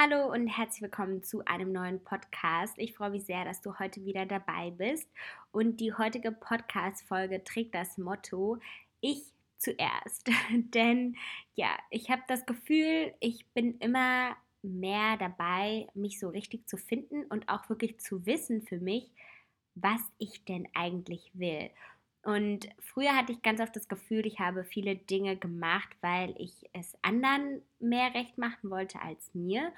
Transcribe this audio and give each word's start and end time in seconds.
Hallo 0.00 0.30
und 0.32 0.46
herzlich 0.46 0.82
willkommen 0.82 1.24
zu 1.24 1.44
einem 1.44 1.72
neuen 1.72 2.04
Podcast. 2.04 2.74
Ich 2.76 2.94
freue 2.94 3.10
mich 3.10 3.24
sehr, 3.24 3.44
dass 3.44 3.62
du 3.62 3.80
heute 3.80 4.04
wieder 4.04 4.26
dabei 4.26 4.70
bist. 4.70 5.10
Und 5.50 5.80
die 5.80 5.92
heutige 5.92 6.30
Podcast-Folge 6.30 7.42
trägt 7.42 7.74
das 7.74 7.98
Motto: 7.98 8.58
Ich 9.00 9.32
zuerst. 9.56 10.30
Denn 10.52 11.16
ja, 11.56 11.76
ich 11.90 12.10
habe 12.10 12.22
das 12.28 12.46
Gefühl, 12.46 13.12
ich 13.18 13.44
bin 13.54 13.76
immer 13.78 14.36
mehr 14.62 15.16
dabei, 15.16 15.88
mich 15.94 16.20
so 16.20 16.28
richtig 16.28 16.68
zu 16.68 16.76
finden 16.76 17.24
und 17.24 17.48
auch 17.48 17.68
wirklich 17.68 17.98
zu 17.98 18.24
wissen 18.24 18.62
für 18.62 18.78
mich, 18.78 19.10
was 19.74 20.00
ich 20.18 20.44
denn 20.44 20.68
eigentlich 20.74 21.32
will. 21.34 21.70
Und 22.22 22.68
früher 22.80 23.16
hatte 23.16 23.32
ich 23.32 23.42
ganz 23.42 23.60
oft 23.60 23.74
das 23.74 23.88
Gefühl, 23.88 24.26
ich 24.26 24.40
habe 24.40 24.64
viele 24.64 24.96
Dinge 24.96 25.36
gemacht, 25.36 25.88
weil 26.00 26.34
ich 26.38 26.68
es 26.72 26.96
anderen 27.02 27.62
mehr 27.78 28.12
recht 28.14 28.38
machen 28.38 28.70
wollte 28.70 29.00
als 29.00 29.32
mir 29.34 29.72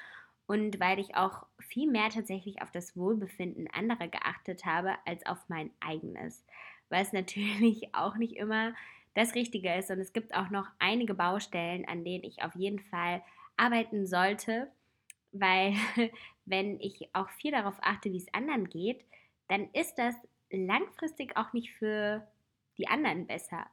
und 0.47 0.81
weil 0.81 0.99
ich 0.99 1.15
auch 1.15 1.47
viel 1.61 1.89
mehr 1.89 2.09
tatsächlich 2.09 2.61
auf 2.63 2.73
das 2.73 2.97
Wohlbefinden 2.97 3.69
anderer 3.73 4.09
geachtet 4.09 4.65
habe 4.65 4.95
als 5.07 5.25
auf 5.27 5.39
mein 5.49 5.71
eigenes. 5.81 6.45
Es 6.89 7.13
natürlich 7.13 7.95
auch 7.95 8.17
nicht 8.17 8.37
immer 8.37 8.75
das 9.15 9.35
Richtige 9.35 9.75
ist 9.75 9.91
und 9.91 9.99
es 9.99 10.13
gibt 10.13 10.35
auch 10.35 10.51
noch 10.51 10.67
einige 10.79 11.15
Baustellen, 11.15 11.87
an 11.87 12.05
denen 12.05 12.25
ich 12.25 12.43
auf 12.43 12.55
jeden 12.57 12.81
Fall 12.81 13.23
arbeiten 13.57 14.07
sollte, 14.07 14.71
weil 15.31 15.75
wenn 16.47 16.81
ich 16.81 17.15
auch 17.15 17.29
viel 17.31 17.53
darauf 17.53 17.77
achte, 17.83 18.13
wie 18.13 18.17
es 18.17 18.35
anderen 18.35 18.69
geht, 18.69 19.05
dann 19.49 19.69
ist 19.73 19.97
das 19.99 20.17
langfristig 20.51 21.37
auch 21.37 21.53
nicht 21.53 21.73
für 21.73 22.27
die 22.79 22.89
anderen 22.89 23.27
besser. 23.27 23.67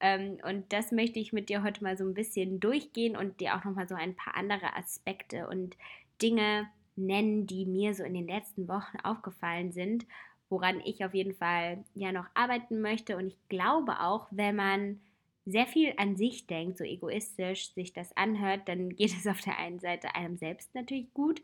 Ähm, 0.00 0.38
und 0.44 0.72
das 0.72 0.92
möchte 0.92 1.18
ich 1.18 1.32
mit 1.32 1.48
dir 1.48 1.62
heute 1.62 1.82
mal 1.82 1.96
so 1.96 2.04
ein 2.04 2.14
bisschen 2.14 2.60
durchgehen 2.60 3.16
und 3.16 3.40
dir 3.40 3.56
auch 3.56 3.64
nochmal 3.64 3.88
so 3.88 3.94
ein 3.94 4.16
paar 4.16 4.36
andere 4.36 4.76
Aspekte 4.76 5.48
und 5.48 5.76
Dinge 6.22 6.68
nennen, 6.96 7.46
die 7.46 7.66
mir 7.66 7.94
so 7.94 8.02
in 8.02 8.14
den 8.14 8.26
letzten 8.26 8.68
Wochen 8.68 8.98
aufgefallen 9.02 9.72
sind, 9.72 10.06
woran 10.48 10.80
ich 10.80 11.04
auf 11.04 11.14
jeden 11.14 11.34
Fall 11.34 11.84
ja 11.94 12.12
noch 12.12 12.26
arbeiten 12.34 12.80
möchte. 12.80 13.16
Und 13.16 13.28
ich 13.28 13.38
glaube 13.48 14.00
auch, 14.00 14.26
wenn 14.30 14.56
man 14.56 15.00
sehr 15.46 15.66
viel 15.66 15.94
an 15.96 16.16
sich 16.16 16.46
denkt, 16.46 16.78
so 16.78 16.84
egoistisch 16.84 17.72
sich 17.72 17.92
das 17.92 18.16
anhört, 18.16 18.68
dann 18.68 18.90
geht 18.90 19.12
es 19.12 19.26
auf 19.26 19.40
der 19.40 19.58
einen 19.58 19.80
Seite 19.80 20.14
einem 20.14 20.36
selbst 20.36 20.74
natürlich 20.74 21.12
gut, 21.12 21.40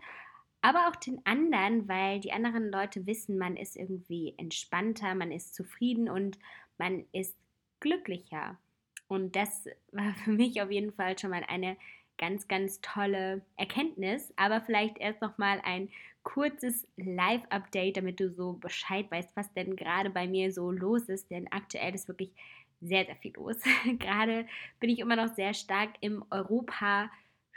aber 0.66 0.88
auch 0.88 0.96
den 0.96 1.24
anderen, 1.24 1.88
weil 1.88 2.18
die 2.18 2.32
anderen 2.32 2.72
Leute 2.72 3.06
wissen, 3.06 3.38
man 3.38 3.56
ist 3.56 3.76
irgendwie 3.76 4.34
entspannter, 4.36 5.14
man 5.14 5.30
ist 5.30 5.54
zufrieden 5.54 6.08
und 6.08 6.40
man 6.76 7.04
ist 7.12 7.36
glücklicher. 7.78 8.58
Und 9.06 9.36
das 9.36 9.68
war 9.92 10.12
für 10.24 10.32
mich 10.32 10.60
auf 10.60 10.72
jeden 10.72 10.92
Fall 10.92 11.16
schon 11.16 11.30
mal 11.30 11.44
eine 11.46 11.76
ganz, 12.18 12.48
ganz 12.48 12.80
tolle 12.80 13.42
Erkenntnis. 13.56 14.32
Aber 14.34 14.60
vielleicht 14.60 14.98
erst 14.98 15.22
noch 15.22 15.38
mal 15.38 15.60
ein 15.62 15.88
kurzes 16.24 16.88
Live-Update, 16.96 17.98
damit 17.98 18.18
du 18.18 18.28
so 18.28 18.54
Bescheid 18.54 19.08
weißt, 19.08 19.36
was 19.36 19.52
denn 19.52 19.76
gerade 19.76 20.10
bei 20.10 20.26
mir 20.26 20.52
so 20.52 20.72
los 20.72 21.02
ist. 21.02 21.30
Denn 21.30 21.46
aktuell 21.52 21.94
ist 21.94 22.08
wirklich 22.08 22.32
sehr, 22.80 23.04
sehr 23.06 23.14
viel 23.14 23.34
los. 23.34 23.58
gerade 24.00 24.48
bin 24.80 24.90
ich 24.90 24.98
immer 24.98 25.14
noch 25.14 25.32
sehr 25.36 25.54
stark 25.54 25.90
im 26.00 26.24
Europa- 26.28 27.08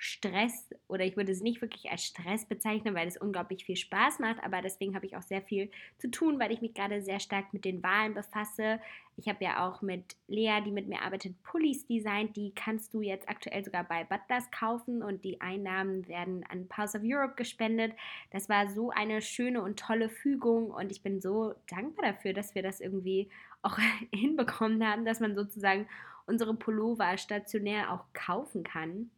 Stress 0.02 0.74
oder 0.88 1.04
ich 1.04 1.18
würde 1.18 1.34
es 1.34 1.42
nicht 1.42 1.62
wirklich 1.62 1.92
als 1.92 2.06
Stress 2.06 2.46
bezeichnen, 2.46 2.96
weil 2.96 3.10
es 3.10 3.18
unglaublich 3.18 3.66
viel 3.66 3.76
Spaß 3.76 4.20
macht, 4.20 4.42
aber 4.42 4.62
deswegen 4.62 4.96
habe 4.96 5.06
ich 5.06 5.18
auch 5.18 5.22
sehr 5.22 5.42
viel 5.42 5.70
zu 5.98 6.10
tun, 6.10 6.40
weil 6.40 6.54
ich 6.54 6.62
mich 6.62 6.74
gerade 6.74 7.02
sehr 7.02 7.20
stark 7.20 7.54
mit 7.54 7.66
den 7.66 7.84
Wahlen 7.84 8.14
befasse. 8.14 8.80
Ich 9.18 9.28
habe 9.28 9.44
ja 9.44 9.68
auch 9.68 9.82
mit 9.82 10.16
Lea, 10.30 10.62
die 10.66 10.72
mit 10.72 10.88
mir 10.88 11.02
arbeitet, 11.02 11.44
Pullis 11.44 11.86
designt. 11.86 12.38
Die 12.38 12.54
kannst 12.56 12.94
du 12.94 13.02
jetzt 13.02 13.28
aktuell 13.28 13.66
sogar 13.66 13.84
bei 13.84 14.06
Butlers 14.06 14.50
kaufen 14.52 15.04
und 15.04 15.26
die 15.26 15.42
Einnahmen 15.42 16.08
werden 16.08 16.46
an 16.48 16.70
Pulse 16.70 17.00
of 17.00 17.04
Europe 17.06 17.34
gespendet. 17.36 17.92
Das 18.32 18.48
war 18.48 18.70
so 18.70 18.92
eine 18.92 19.22
schöne 19.22 19.62
und 19.62 19.78
tolle 19.78 20.08
Fügung 20.08 20.72
und 20.72 20.94
ich 20.94 21.04
bin 21.04 21.20
so 21.20 21.56
dankbar 21.68 22.14
dafür, 22.14 22.32
dass 22.32 22.56
wir 22.56 22.64
das 22.64 22.80
irgendwie 22.80 23.30
auch 23.62 23.78
hinbekommen 24.14 24.82
haben, 24.88 25.04
dass 25.04 25.20
man 25.20 25.36
sozusagen 25.36 25.90
unsere 26.26 26.54
Pullover 26.54 27.18
stationär 27.18 27.92
auch 27.92 28.06
kaufen 28.14 28.64
kann. 28.64 29.12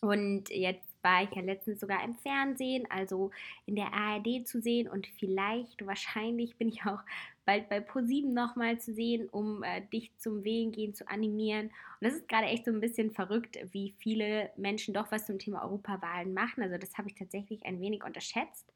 Und 0.00 0.48
jetzt 0.50 0.88
war 1.02 1.22
ich 1.22 1.30
ja 1.34 1.42
letztens 1.42 1.80
sogar 1.80 2.04
im 2.04 2.14
Fernsehen, 2.14 2.86
also 2.90 3.30
in 3.66 3.76
der 3.76 3.92
ARD 3.92 4.46
zu 4.46 4.60
sehen 4.60 4.88
und 4.88 5.06
vielleicht, 5.06 5.86
wahrscheinlich 5.86 6.56
bin 6.56 6.68
ich 6.68 6.84
auch 6.84 7.00
bald 7.44 7.68
bei 7.68 7.80
ProSieben 7.80 8.34
nochmal 8.34 8.78
zu 8.78 8.92
sehen, 8.92 9.28
um 9.30 9.62
äh, 9.62 9.80
dich 9.92 10.14
zum 10.18 10.44
Wählen 10.44 10.70
gehen 10.70 10.94
zu 10.94 11.08
animieren. 11.08 11.68
Und 11.68 11.72
das 12.02 12.14
ist 12.14 12.28
gerade 12.28 12.46
echt 12.46 12.66
so 12.66 12.70
ein 12.70 12.80
bisschen 12.80 13.10
verrückt, 13.10 13.58
wie 13.72 13.94
viele 13.98 14.50
Menschen 14.56 14.92
doch 14.92 15.10
was 15.10 15.26
zum 15.26 15.38
Thema 15.38 15.62
Europawahlen 15.62 16.34
machen. 16.34 16.62
Also 16.62 16.76
das 16.76 16.98
habe 16.98 17.08
ich 17.08 17.14
tatsächlich 17.14 17.64
ein 17.64 17.80
wenig 17.80 18.04
unterschätzt. 18.04 18.70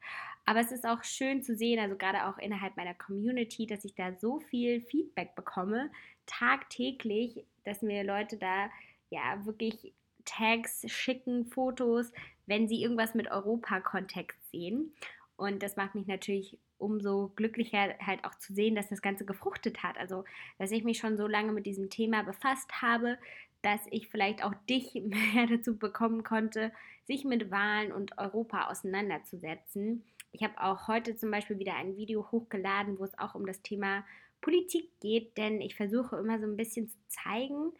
Aber 0.45 0.59
es 0.59 0.71
ist 0.71 0.87
auch 0.87 1.03
schön 1.03 1.43
zu 1.43 1.55
sehen, 1.55 1.79
also 1.79 1.95
gerade 1.95 2.25
auch 2.25 2.37
innerhalb 2.39 2.75
meiner 2.75 2.95
Community, 2.95 3.67
dass 3.67 3.85
ich 3.85 3.93
da 3.93 4.13
so 4.15 4.39
viel 4.39 4.81
Feedback 4.81 5.35
bekomme, 5.35 5.91
tagtäglich, 6.25 7.45
dass 7.63 7.81
mir 7.81 8.03
Leute 8.03 8.37
da 8.37 8.69
ja 9.11 9.45
wirklich 9.45 9.93
Tags 10.37 10.83
schicken, 10.87 11.45
Fotos, 11.45 12.11
wenn 12.45 12.67
sie 12.67 12.81
irgendwas 12.81 13.13
mit 13.13 13.29
Europa-Kontext 13.29 14.39
sehen. 14.51 14.93
Und 15.35 15.63
das 15.63 15.75
macht 15.75 15.95
mich 15.95 16.07
natürlich 16.07 16.57
umso 16.77 17.31
glücklicher, 17.35 17.95
halt 17.99 18.23
auch 18.25 18.35
zu 18.35 18.53
sehen, 18.53 18.75
dass 18.75 18.89
das 18.89 19.01
Ganze 19.01 19.25
gefruchtet 19.25 19.83
hat. 19.83 19.97
Also, 19.97 20.25
dass 20.57 20.71
ich 20.71 20.83
mich 20.83 20.97
schon 20.97 21.17
so 21.17 21.27
lange 21.27 21.51
mit 21.51 21.65
diesem 21.65 21.89
Thema 21.89 22.23
befasst 22.23 22.81
habe, 22.81 23.17
dass 23.61 23.79
ich 23.91 24.09
vielleicht 24.09 24.43
auch 24.43 24.53
dich 24.69 24.93
mehr 25.03 25.47
dazu 25.47 25.77
bekommen 25.77 26.23
konnte, 26.23 26.71
sich 27.05 27.25
mit 27.25 27.51
Wahlen 27.51 27.91
und 27.91 28.17
Europa 28.17 28.69
auseinanderzusetzen. 28.69 30.03
Ich 30.31 30.43
habe 30.43 30.61
auch 30.61 30.87
heute 30.87 31.15
zum 31.15 31.31
Beispiel 31.31 31.59
wieder 31.59 31.75
ein 31.75 31.95
Video 31.95 32.31
hochgeladen, 32.31 32.97
wo 32.97 33.03
es 33.03 33.17
auch 33.19 33.35
um 33.35 33.45
das 33.45 33.61
Thema 33.61 34.03
Politik 34.41 34.89
geht, 34.99 35.37
denn 35.37 35.61
ich 35.61 35.75
versuche 35.75 36.17
immer 36.17 36.39
so 36.39 36.45
ein 36.45 36.57
bisschen 36.57 36.89
zu 36.89 36.97
zeigen, 37.07 37.71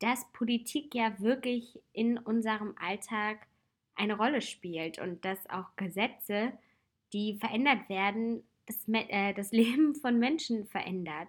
dass 0.00 0.30
Politik 0.32 0.94
ja 0.94 1.18
wirklich 1.20 1.78
in 1.92 2.18
unserem 2.18 2.74
Alltag 2.80 3.46
eine 3.94 4.16
Rolle 4.16 4.40
spielt 4.40 4.98
und 4.98 5.24
dass 5.24 5.48
auch 5.48 5.76
Gesetze, 5.76 6.52
die 7.12 7.36
verändert 7.38 7.88
werden, 7.88 8.42
das, 8.66 8.76
äh, 8.88 9.34
das 9.34 9.52
Leben 9.52 9.94
von 9.94 10.18
Menschen 10.18 10.66
verändert. 10.66 11.28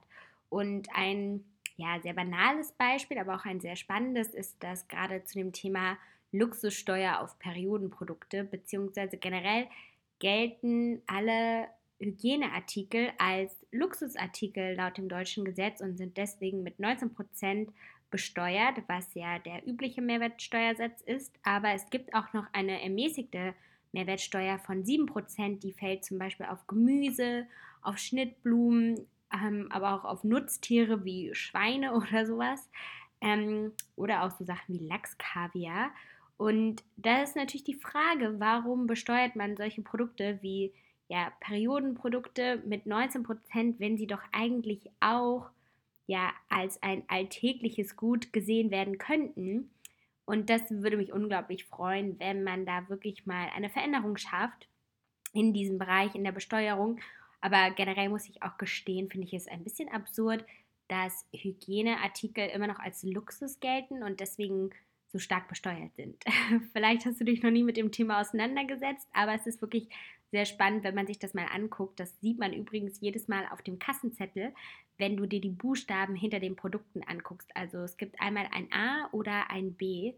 Und 0.49 0.87
ein 0.93 1.43
ja, 1.75 1.99
sehr 2.01 2.13
banales 2.13 2.71
Beispiel, 2.73 3.17
aber 3.17 3.35
auch 3.35 3.45
ein 3.45 3.59
sehr 3.59 3.75
spannendes 3.75 4.33
ist 4.33 4.57
das 4.61 4.87
gerade 4.87 5.23
zu 5.23 5.37
dem 5.37 5.51
Thema 5.51 5.97
Luxussteuer 6.31 7.19
auf 7.19 7.37
Periodenprodukte, 7.39 8.43
beziehungsweise 8.43 9.17
generell 9.17 9.67
gelten 10.19 11.01
alle 11.07 11.67
Hygieneartikel 11.99 13.11
als 13.17 13.53
Luxusartikel 13.71 14.75
laut 14.75 14.97
dem 14.97 15.09
deutschen 15.09 15.43
Gesetz 15.43 15.81
und 15.81 15.97
sind 15.97 16.17
deswegen 16.17 16.63
mit 16.63 16.79
19 16.79 17.13
Prozent 17.13 17.69
besteuert, 18.11 18.77
was 18.87 19.13
ja 19.13 19.39
der 19.39 19.67
übliche 19.67 20.01
Mehrwertsteuersatz 20.01 21.01
ist. 21.01 21.33
Aber 21.43 21.69
es 21.69 21.89
gibt 21.89 22.13
auch 22.13 22.33
noch 22.33 22.45
eine 22.53 22.81
ermäßigte 22.81 23.53
Mehrwertsteuer 23.93 24.59
von 24.59 24.83
7%, 24.83 25.59
die 25.59 25.73
fällt 25.73 26.05
zum 26.05 26.19
Beispiel 26.19 26.45
auf 26.45 26.67
Gemüse, 26.67 27.47
auf 27.81 27.97
Schnittblumen, 27.97 29.07
ähm, 29.33 29.67
aber 29.71 29.93
auch 29.95 30.05
auf 30.05 30.23
Nutztiere 30.23 31.03
wie 31.03 31.33
Schweine 31.33 31.93
oder 31.95 32.25
sowas. 32.25 32.69
Ähm, 33.21 33.71
oder 33.95 34.23
auch 34.23 34.31
so 34.31 34.43
Sachen 34.45 34.79
wie 34.79 34.85
Lachskaviar. 34.85 35.91
Und 36.37 36.83
da 36.97 37.21
ist 37.21 37.35
natürlich 37.35 37.63
die 37.63 37.75
Frage, 37.75 38.39
warum 38.39 38.87
besteuert 38.87 39.35
man 39.35 39.57
solche 39.57 39.83
Produkte 39.83 40.39
wie 40.41 40.73
ja, 41.07 41.31
Periodenprodukte 41.41 42.63
mit 42.65 42.85
19%, 42.85 43.75
wenn 43.79 43.97
sie 43.97 44.07
doch 44.07 44.21
eigentlich 44.31 44.89
auch 45.01 45.49
ja 46.11 46.33
als 46.49 46.83
ein 46.83 47.03
alltägliches 47.07 47.95
Gut 47.95 48.33
gesehen 48.33 48.69
werden 48.69 48.97
könnten. 48.97 49.71
Und 50.25 50.49
das 50.49 50.61
würde 50.69 50.97
mich 50.97 51.11
unglaublich 51.11 51.65
freuen, 51.65 52.19
wenn 52.19 52.43
man 52.43 52.65
da 52.65 52.87
wirklich 52.89 53.25
mal 53.25 53.49
eine 53.55 53.69
Veränderung 53.69 54.17
schafft 54.17 54.67
in 55.33 55.53
diesem 55.53 55.77
Bereich, 55.77 56.13
in 56.13 56.23
der 56.23 56.33
Besteuerung. 56.33 56.99
Aber 57.39 57.71
generell 57.71 58.09
muss 58.09 58.29
ich 58.29 58.43
auch 58.43 58.57
gestehen, 58.57 59.09
finde 59.09 59.25
ich 59.25 59.33
es 59.33 59.47
ein 59.47 59.63
bisschen 59.63 59.89
absurd, 59.89 60.45
dass 60.89 61.25
Hygieneartikel 61.33 62.47
immer 62.49 62.67
noch 62.67 62.79
als 62.79 63.03
Luxus 63.03 63.59
gelten 63.61 64.03
und 64.03 64.19
deswegen 64.19 64.71
so 65.07 65.17
stark 65.17 65.47
besteuert 65.47 65.95
sind. 65.95 66.23
Vielleicht 66.73 67.05
hast 67.05 67.19
du 67.19 67.25
dich 67.25 67.41
noch 67.41 67.51
nie 67.51 67.63
mit 67.63 67.77
dem 67.77 67.91
Thema 67.91 68.19
auseinandergesetzt, 68.19 69.07
aber 69.13 69.33
es 69.33 69.47
ist 69.47 69.61
wirklich 69.61 69.87
sehr 70.31 70.45
spannend, 70.45 70.83
wenn 70.83 70.95
man 70.95 71.07
sich 71.07 71.19
das 71.19 71.33
mal 71.33 71.45
anguckt. 71.45 71.99
Das 71.99 72.19
sieht 72.21 72.39
man 72.39 72.53
übrigens 72.53 72.99
jedes 73.01 73.27
Mal 73.27 73.45
auf 73.51 73.61
dem 73.61 73.79
Kassenzettel, 73.79 74.53
wenn 74.97 75.17
du 75.17 75.25
dir 75.25 75.41
die 75.41 75.49
Buchstaben 75.49 76.15
hinter 76.15 76.39
den 76.39 76.55
Produkten 76.55 77.03
anguckst. 77.03 77.49
Also 77.55 77.79
es 77.79 77.97
gibt 77.97 78.19
einmal 78.21 78.47
ein 78.51 78.71
A 78.71 79.09
oder 79.11 79.51
ein 79.51 79.73
B. 79.73 80.13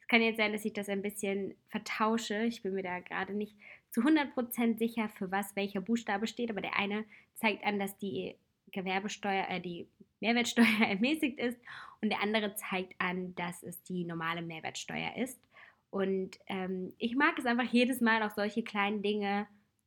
Es 0.00 0.08
kann 0.08 0.22
jetzt 0.22 0.36
sein, 0.36 0.52
dass 0.52 0.64
ich 0.64 0.72
das 0.72 0.88
ein 0.88 1.02
bisschen 1.02 1.54
vertausche. 1.68 2.44
Ich 2.44 2.62
bin 2.62 2.74
mir 2.74 2.84
da 2.84 3.00
gerade 3.00 3.34
nicht 3.34 3.56
zu 3.90 4.02
100% 4.02 4.78
sicher, 4.78 5.08
für 5.08 5.30
was 5.30 5.56
welcher 5.56 5.80
Buchstabe 5.80 6.26
steht, 6.26 6.50
aber 6.50 6.60
der 6.60 6.78
eine 6.78 7.04
zeigt 7.34 7.64
an, 7.64 7.78
dass 7.78 7.98
die 7.98 8.36
Gewerbesteuer, 8.70 9.46
äh, 9.48 9.60
die 9.60 9.88
Mehrwertsteuer 10.20 10.80
ermäßigt 10.88 11.38
ist 11.40 11.58
und 12.00 12.10
der 12.10 12.22
andere 12.22 12.54
zeigt 12.54 12.94
an, 12.98 13.34
dass 13.34 13.62
es 13.62 13.82
die 13.82 14.04
normale 14.04 14.42
Mehrwertsteuer 14.42 15.16
ist. 15.16 15.40
Und 15.90 16.38
ähm, 16.48 16.92
ich 16.98 17.16
mag 17.16 17.38
es 17.38 17.46
einfach 17.46 17.72
jedes 17.72 18.00
Mal 18.00 18.22
auch 18.22 18.34
solche 18.34 18.62
kleinen 18.62 19.02
Dinge 19.02 19.46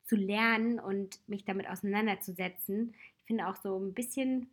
zu 0.10 0.16
lernen 0.16 0.80
und 0.80 1.20
mich 1.28 1.46
damit 1.46 1.70
auseinanderzusetzen. 1.70 2.96
Ich 3.22 3.28
finde 3.28 3.48
auch 3.48 3.56
so 3.56 3.78
ein 3.78 3.94
bisschen 3.94 4.50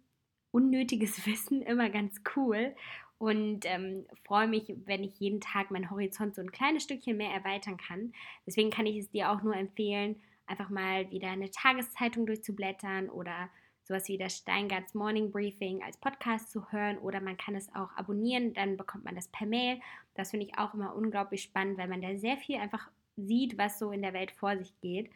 unnötiges 0.51 1.27
Wissen 1.27 1.63
immer 1.63 1.89
ganz 1.89 2.21
cool 2.37 2.75
und 3.19 3.65
ähm, 3.65 4.05
freue 4.25 4.49
mich, 4.49 4.75
wenn 4.85 5.03
ich 5.03 5.19
jeden 5.19 5.41
Tag 5.41 5.71
meinen 5.71 5.91
Horizont 5.91 6.35
so 6.35 6.43
ein 6.43 6.53
kleines 6.53 6.83
Stückchen 6.83 7.17
mehr 7.17 7.31
erweitern 7.31 7.79
kann. 7.79 8.13
Deswegen 8.47 8.71
kann 8.71 8.85
ich 8.85 8.99
es 8.99 9.11
dir 9.11 9.31
auch 9.31 9.43
nur 9.43 9.57
empfehlen, 9.57 10.21
einfach 10.47 10.69
mal 10.69 11.11
wieder 11.11 11.31
eine 11.31 11.51
Tageszeitung 11.51 12.27
durchzublättern 12.27 13.09
oder 13.09 13.49
sowas 13.83 14.09
wie 14.09 14.19
das 14.19 14.37
Steingarts 14.37 14.93
Morning 14.93 15.31
Briefing 15.31 15.83
als 15.83 15.97
Podcast 15.97 16.51
zu 16.51 16.71
hören 16.71 16.99
oder 16.99 17.21
man 17.21 17.39
kann 17.39 17.55
es 17.55 17.75
auch 17.75 17.97
abonnieren, 17.97 18.53
dann 18.53 18.77
bekommt 18.77 19.05
man 19.05 19.15
das 19.15 19.29
per 19.29 19.47
Mail. 19.47 19.81
Das 20.15 20.33
finde 20.33 20.45
ich 20.45 20.59
auch 20.59 20.75
immer 20.75 20.95
unglaublich 20.95 21.43
spannend, 21.43 21.79
weil 21.79 21.89
man 21.89 22.03
da 22.03 22.15
sehr 22.17 22.37
viel 22.37 22.57
einfach 22.57 22.91
sieht, 23.17 23.57
was 23.57 23.79
so 23.79 23.93
in 23.93 24.03
der 24.03 24.13
Welt 24.13 24.33
vor 24.33 24.59
sich 24.59 24.79
geht. 24.81 25.11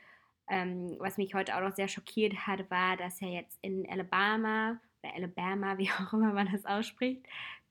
Ähm, 0.50 0.96
was 0.98 1.16
mich 1.16 1.34
heute 1.34 1.56
auch 1.56 1.60
noch 1.60 1.74
sehr 1.74 1.88
schockiert 1.88 2.46
hat, 2.46 2.70
war, 2.70 2.96
dass 2.96 3.20
ja 3.20 3.28
jetzt 3.28 3.58
in 3.62 3.88
Alabama 3.88 4.80
oder 5.02 5.14
Alabama, 5.14 5.78
wie 5.78 5.90
auch 5.90 6.12
immer 6.12 6.32
man 6.32 6.50
das 6.52 6.66
ausspricht, 6.66 7.24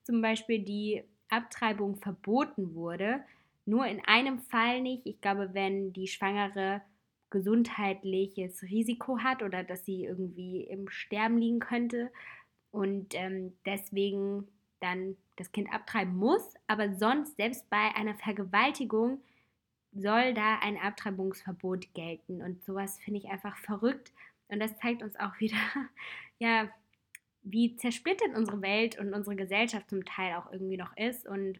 zum 0.04 0.22
Beispiel 0.22 0.60
die 0.60 1.04
Abtreibung 1.28 1.96
verboten 1.96 2.74
wurde. 2.74 3.22
Nur 3.66 3.86
in 3.86 4.02
einem 4.06 4.40
Fall 4.40 4.80
nicht. 4.80 5.06
Ich 5.06 5.20
glaube, 5.20 5.50
wenn 5.52 5.92
die 5.92 6.08
Schwangere 6.08 6.82
gesundheitliches 7.30 8.62
Risiko 8.62 9.18
hat 9.20 9.42
oder 9.42 9.62
dass 9.62 9.84
sie 9.84 10.04
irgendwie 10.04 10.62
im 10.62 10.88
Sterben 10.88 11.38
liegen 11.38 11.60
könnte 11.60 12.10
und 12.72 13.14
ähm, 13.14 13.52
deswegen 13.64 14.48
dann 14.80 15.16
das 15.36 15.52
Kind 15.52 15.72
abtreiben 15.72 16.16
muss. 16.16 16.54
Aber 16.66 16.94
sonst, 16.94 17.36
selbst 17.36 17.68
bei 17.70 17.94
einer 17.94 18.14
Vergewaltigung, 18.16 19.22
soll 19.92 20.34
da 20.34 20.58
ein 20.60 20.78
Abtreibungsverbot 20.78 21.92
gelten. 21.94 22.42
Und 22.42 22.64
sowas 22.64 22.98
finde 22.98 23.20
ich 23.20 23.28
einfach 23.28 23.56
verrückt. 23.56 24.12
Und 24.48 24.60
das 24.60 24.76
zeigt 24.78 25.02
uns 25.02 25.16
auch 25.16 25.32
wieder, 25.40 25.56
ja, 26.38 26.68
wie 27.42 27.76
zersplittert 27.76 28.36
unsere 28.36 28.60
Welt 28.62 28.98
und 28.98 29.14
unsere 29.14 29.36
Gesellschaft 29.36 29.88
zum 29.88 30.04
Teil 30.04 30.36
auch 30.36 30.52
irgendwie 30.52 30.76
noch 30.76 30.96
ist. 30.96 31.26
Und 31.26 31.58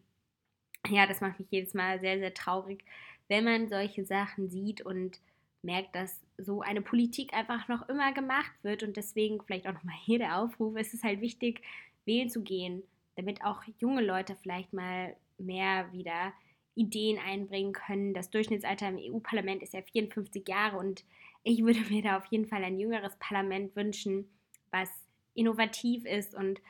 ja, 0.89 1.07
das 1.07 1.21
macht 1.21 1.39
mich 1.39 1.51
jedes 1.51 1.75
Mal 1.75 2.01
sehr, 2.01 2.19
sehr 2.19 2.35
traurig, 2.35 2.85
wenn 3.29 3.45
man 3.45 3.69
solche 3.69 4.05
Sachen 4.05 4.51
sieht 4.51 4.83
und 4.83 5.21
merkt, 5.63 5.95
dass 5.95 6.21
so 6.39 6.63
eine 6.63 6.81
Politik 6.81 7.35
einfach 7.35 7.69
noch 7.69 7.89
immer 7.89 8.13
gemacht 8.13 8.53
wird. 8.63 8.83
Und 8.83 8.97
deswegen 8.97 9.43
vielleicht 9.43 9.67
auch 9.67 9.73
nochmal 9.73 9.97
hier 10.05 10.19
der 10.19 10.39
Aufruf, 10.39 10.75
es 10.77 10.95
ist 10.95 11.05
halt 11.05 11.21
wichtig, 11.21 11.63
wählen 12.05 12.31
zu 12.31 12.43
gehen, 12.43 12.83
damit 13.17 13.45
auch 13.45 13.63
junge 13.79 14.03
Leute 14.03 14.37
vielleicht 14.37 14.73
mal 14.73 15.17
mehr 15.39 15.93
wieder 15.93 16.33
Ideen 16.81 17.19
einbringen 17.19 17.75
können. 17.75 18.15
Das 18.15 18.31
Durchschnittsalter 18.31 18.89
im 18.89 18.99
EU-Parlament 18.99 19.63
ist 19.63 19.75
ja 19.75 19.83
54 19.83 20.49
Jahre 20.49 20.79
und 20.79 21.05
ich 21.43 21.63
würde 21.63 21.81
mir 21.91 22.03
da 22.03 22.17
auf 22.17 22.27
jeden 22.27 22.47
Fall 22.47 22.65
ein 22.65 22.81
jüngeres 22.81 23.17
Parlament 23.17 23.77
wünschen, 23.77 24.31
was 24.71 24.89
innovativ 25.35 26.07
ist 26.07 26.35
und 26.35 26.61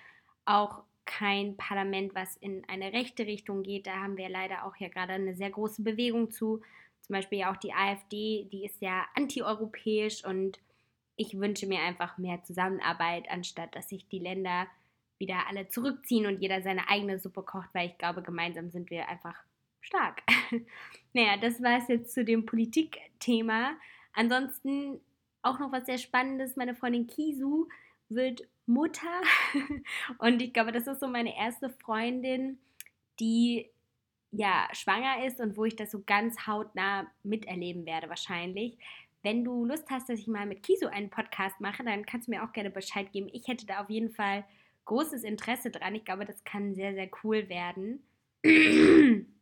auch 0.45 0.83
kein 1.07 1.57
Parlament, 1.57 2.15
was 2.15 2.37
in 2.37 2.65
eine 2.69 2.93
rechte 2.93 3.27
Richtung 3.27 3.63
geht. 3.63 3.87
Da 3.87 3.97
haben 3.97 4.17
wir 4.17 4.29
leider 4.29 4.65
auch 4.65 4.77
ja 4.77 4.89
gerade 4.89 5.13
eine 5.13 5.35
sehr 5.35 5.51
große 5.51 5.83
Bewegung 5.83 6.31
zu. 6.31 6.61
Zum 7.03 7.15
Beispiel 7.15 7.39
ja 7.39 7.53
auch 7.53 7.57
die 7.57 7.73
AfD, 7.73 8.49
die 8.53 8.65
ist 8.65 8.81
ja 8.81 9.07
antieuropäisch 9.15 10.25
und 10.25 10.59
ich 11.17 11.39
wünsche 11.39 11.67
mir 11.67 11.81
einfach 11.81 12.19
mehr 12.19 12.43
Zusammenarbeit, 12.45 13.29
anstatt 13.31 13.75
dass 13.75 13.89
sich 13.89 14.09
die 14.09 14.19
Länder 14.19 14.67
wieder 15.19 15.49
alle 15.49 15.69
zurückziehen 15.69 16.27
und 16.27 16.41
jeder 16.41 16.63
seine 16.63 16.89
eigene 16.89 17.19
Suppe 17.19 17.43
kocht, 17.43 17.69
weil 17.75 17.89
ich 17.89 17.99
glaube, 17.99 18.23
gemeinsam 18.23 18.71
sind 18.71 18.91
wir 18.91 19.09
einfach 19.09 19.37
stark. 19.81 20.23
naja, 21.13 21.37
das 21.37 21.63
war 21.63 21.79
es 21.79 21.89
jetzt 21.89 22.15
zu 22.15 22.25
dem 22.25 22.47
Politikthema. 22.47 23.73
Ansonsten 24.13 25.01
auch 25.43 25.59
noch 25.59 25.73
was 25.73 25.87
sehr 25.87 25.99
Spannendes. 25.99 26.57
Meine 26.57 26.75
Freundin 26.75 27.07
Kisu 27.07 27.69
wird 28.09 28.47
Mutter. 28.67 29.21
Und 30.19 30.41
ich 30.43 30.53
glaube, 30.53 30.73
das 30.73 30.87
ist 30.87 31.01
so 31.01 31.09
meine 31.09 31.37
erste 31.37 31.71
Freundin, 31.71 32.59
die 33.19 33.69
ja 34.33 34.69
schwanger 34.73 35.25
ist 35.27 35.41
und 35.41 35.57
wo 35.57 35.65
ich 35.65 35.75
das 35.75 35.91
so 35.91 36.03
ganz 36.07 36.47
hautnah 36.47 37.11
miterleben 37.25 37.85
werde 37.85 38.09
wahrscheinlich. 38.09 38.79
Wenn 39.23 39.45
du 39.45 39.65
Lust 39.65 39.91
hast, 39.91 40.09
dass 40.09 40.21
ich 40.21 40.29
mal 40.29 40.47
mit 40.47 40.63
Kiso 40.63 40.87
einen 40.87 41.11
Podcast 41.11 41.61
mache, 41.61 41.83
dann 41.83 42.07
kannst 42.07 42.29
du 42.29 42.31
mir 42.31 42.45
auch 42.45 42.53
gerne 42.53 42.71
Bescheid 42.71 43.13
geben. 43.13 43.29
Ich 43.33 43.49
hätte 43.49 43.67
da 43.67 43.81
auf 43.83 43.91
jeden 43.91 44.11
Fall 44.11 44.45
großes 44.85 45.25
Interesse 45.25 45.71
dran. 45.71 45.95
Ich 45.95 46.05
glaube, 46.05 46.25
das 46.25 46.43
kann 46.45 46.75
sehr, 46.75 46.95
sehr 46.95 47.11
cool 47.23 47.49
werden. 47.49 48.05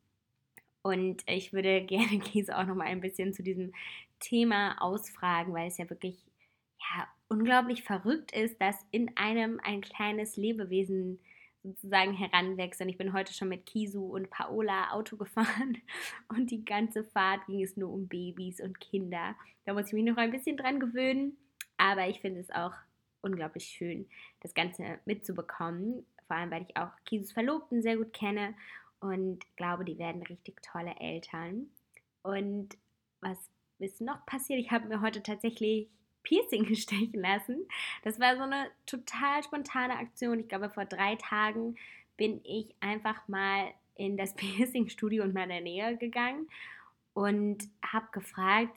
Und 0.82 1.22
ich 1.26 1.52
würde 1.52 1.82
gerne 1.86 2.18
Kiso 2.20 2.52
auch 2.52 2.66
noch 2.66 2.76
mal 2.76 2.86
ein 2.86 3.00
bisschen 3.00 3.32
zu 3.32 3.42
diesem 3.42 3.72
Thema 4.20 4.80
ausfragen, 4.80 5.54
weil 5.54 5.68
es 5.68 5.78
ja 5.78 5.88
wirklich 5.88 6.16
ja, 6.80 7.06
unglaublich 7.28 7.82
verrückt 7.82 8.32
ist, 8.32 8.60
dass 8.60 8.76
in 8.90 9.16
einem 9.16 9.60
ein 9.62 9.80
kleines 9.80 10.36
Lebewesen 10.36 11.20
sozusagen 11.62 12.14
heranwächst. 12.14 12.80
Und 12.80 12.88
ich 12.88 12.98
bin 12.98 13.12
heute 13.12 13.32
schon 13.32 13.48
mit 13.48 13.66
Kisu 13.66 14.04
und 14.04 14.30
Paola 14.30 14.92
Auto 14.92 15.16
gefahren 15.16 15.78
und 16.28 16.50
die 16.50 16.64
ganze 16.64 17.04
Fahrt 17.04 17.46
ging 17.46 17.62
es 17.62 17.76
nur 17.76 17.92
um 17.92 18.08
Babys 18.08 18.60
und 18.60 18.80
Kinder. 18.80 19.34
Da 19.64 19.74
muss 19.74 19.88
ich 19.88 19.92
mich 19.92 20.04
noch 20.04 20.16
ein 20.16 20.30
bisschen 20.30 20.56
dran 20.56 20.80
gewöhnen, 20.80 21.36
aber 21.76 22.08
ich 22.08 22.20
finde 22.20 22.40
es 22.40 22.50
auch 22.50 22.72
unglaublich 23.20 23.64
schön, 23.64 24.08
das 24.40 24.54
Ganze 24.54 24.98
mitzubekommen. 25.04 26.06
Vor 26.26 26.36
allem, 26.36 26.50
weil 26.50 26.66
ich 26.68 26.76
auch 26.76 26.90
Kisus 27.04 27.32
Verlobten 27.32 27.82
sehr 27.82 27.96
gut 27.96 28.12
kenne 28.12 28.54
und 29.00 29.40
glaube, 29.56 29.84
die 29.84 29.98
werden 29.98 30.22
richtig 30.22 30.60
tolle 30.62 30.94
Eltern. 30.98 31.68
Und 32.22 32.76
was 33.20 33.38
ist 33.78 34.00
noch 34.00 34.24
passiert? 34.26 34.60
Ich 34.60 34.70
habe 34.70 34.88
mir 34.88 35.00
heute 35.00 35.22
tatsächlich 35.22 35.88
Piercing 36.22 36.74
stechen 36.74 37.20
lassen. 37.20 37.66
Das 38.02 38.20
war 38.20 38.36
so 38.36 38.42
eine 38.42 38.70
total 38.86 39.42
spontane 39.42 39.96
Aktion. 39.96 40.40
Ich 40.40 40.48
glaube, 40.48 40.70
vor 40.70 40.84
drei 40.84 41.16
Tagen 41.16 41.76
bin 42.16 42.40
ich 42.44 42.74
einfach 42.80 43.26
mal 43.28 43.72
in 43.94 44.16
das 44.16 44.34
Piercing-Studio 44.36 45.24
in 45.24 45.32
meiner 45.32 45.60
Nähe 45.60 45.96
gegangen 45.96 46.48
und 47.14 47.68
habe 47.82 48.06
gefragt, 48.12 48.76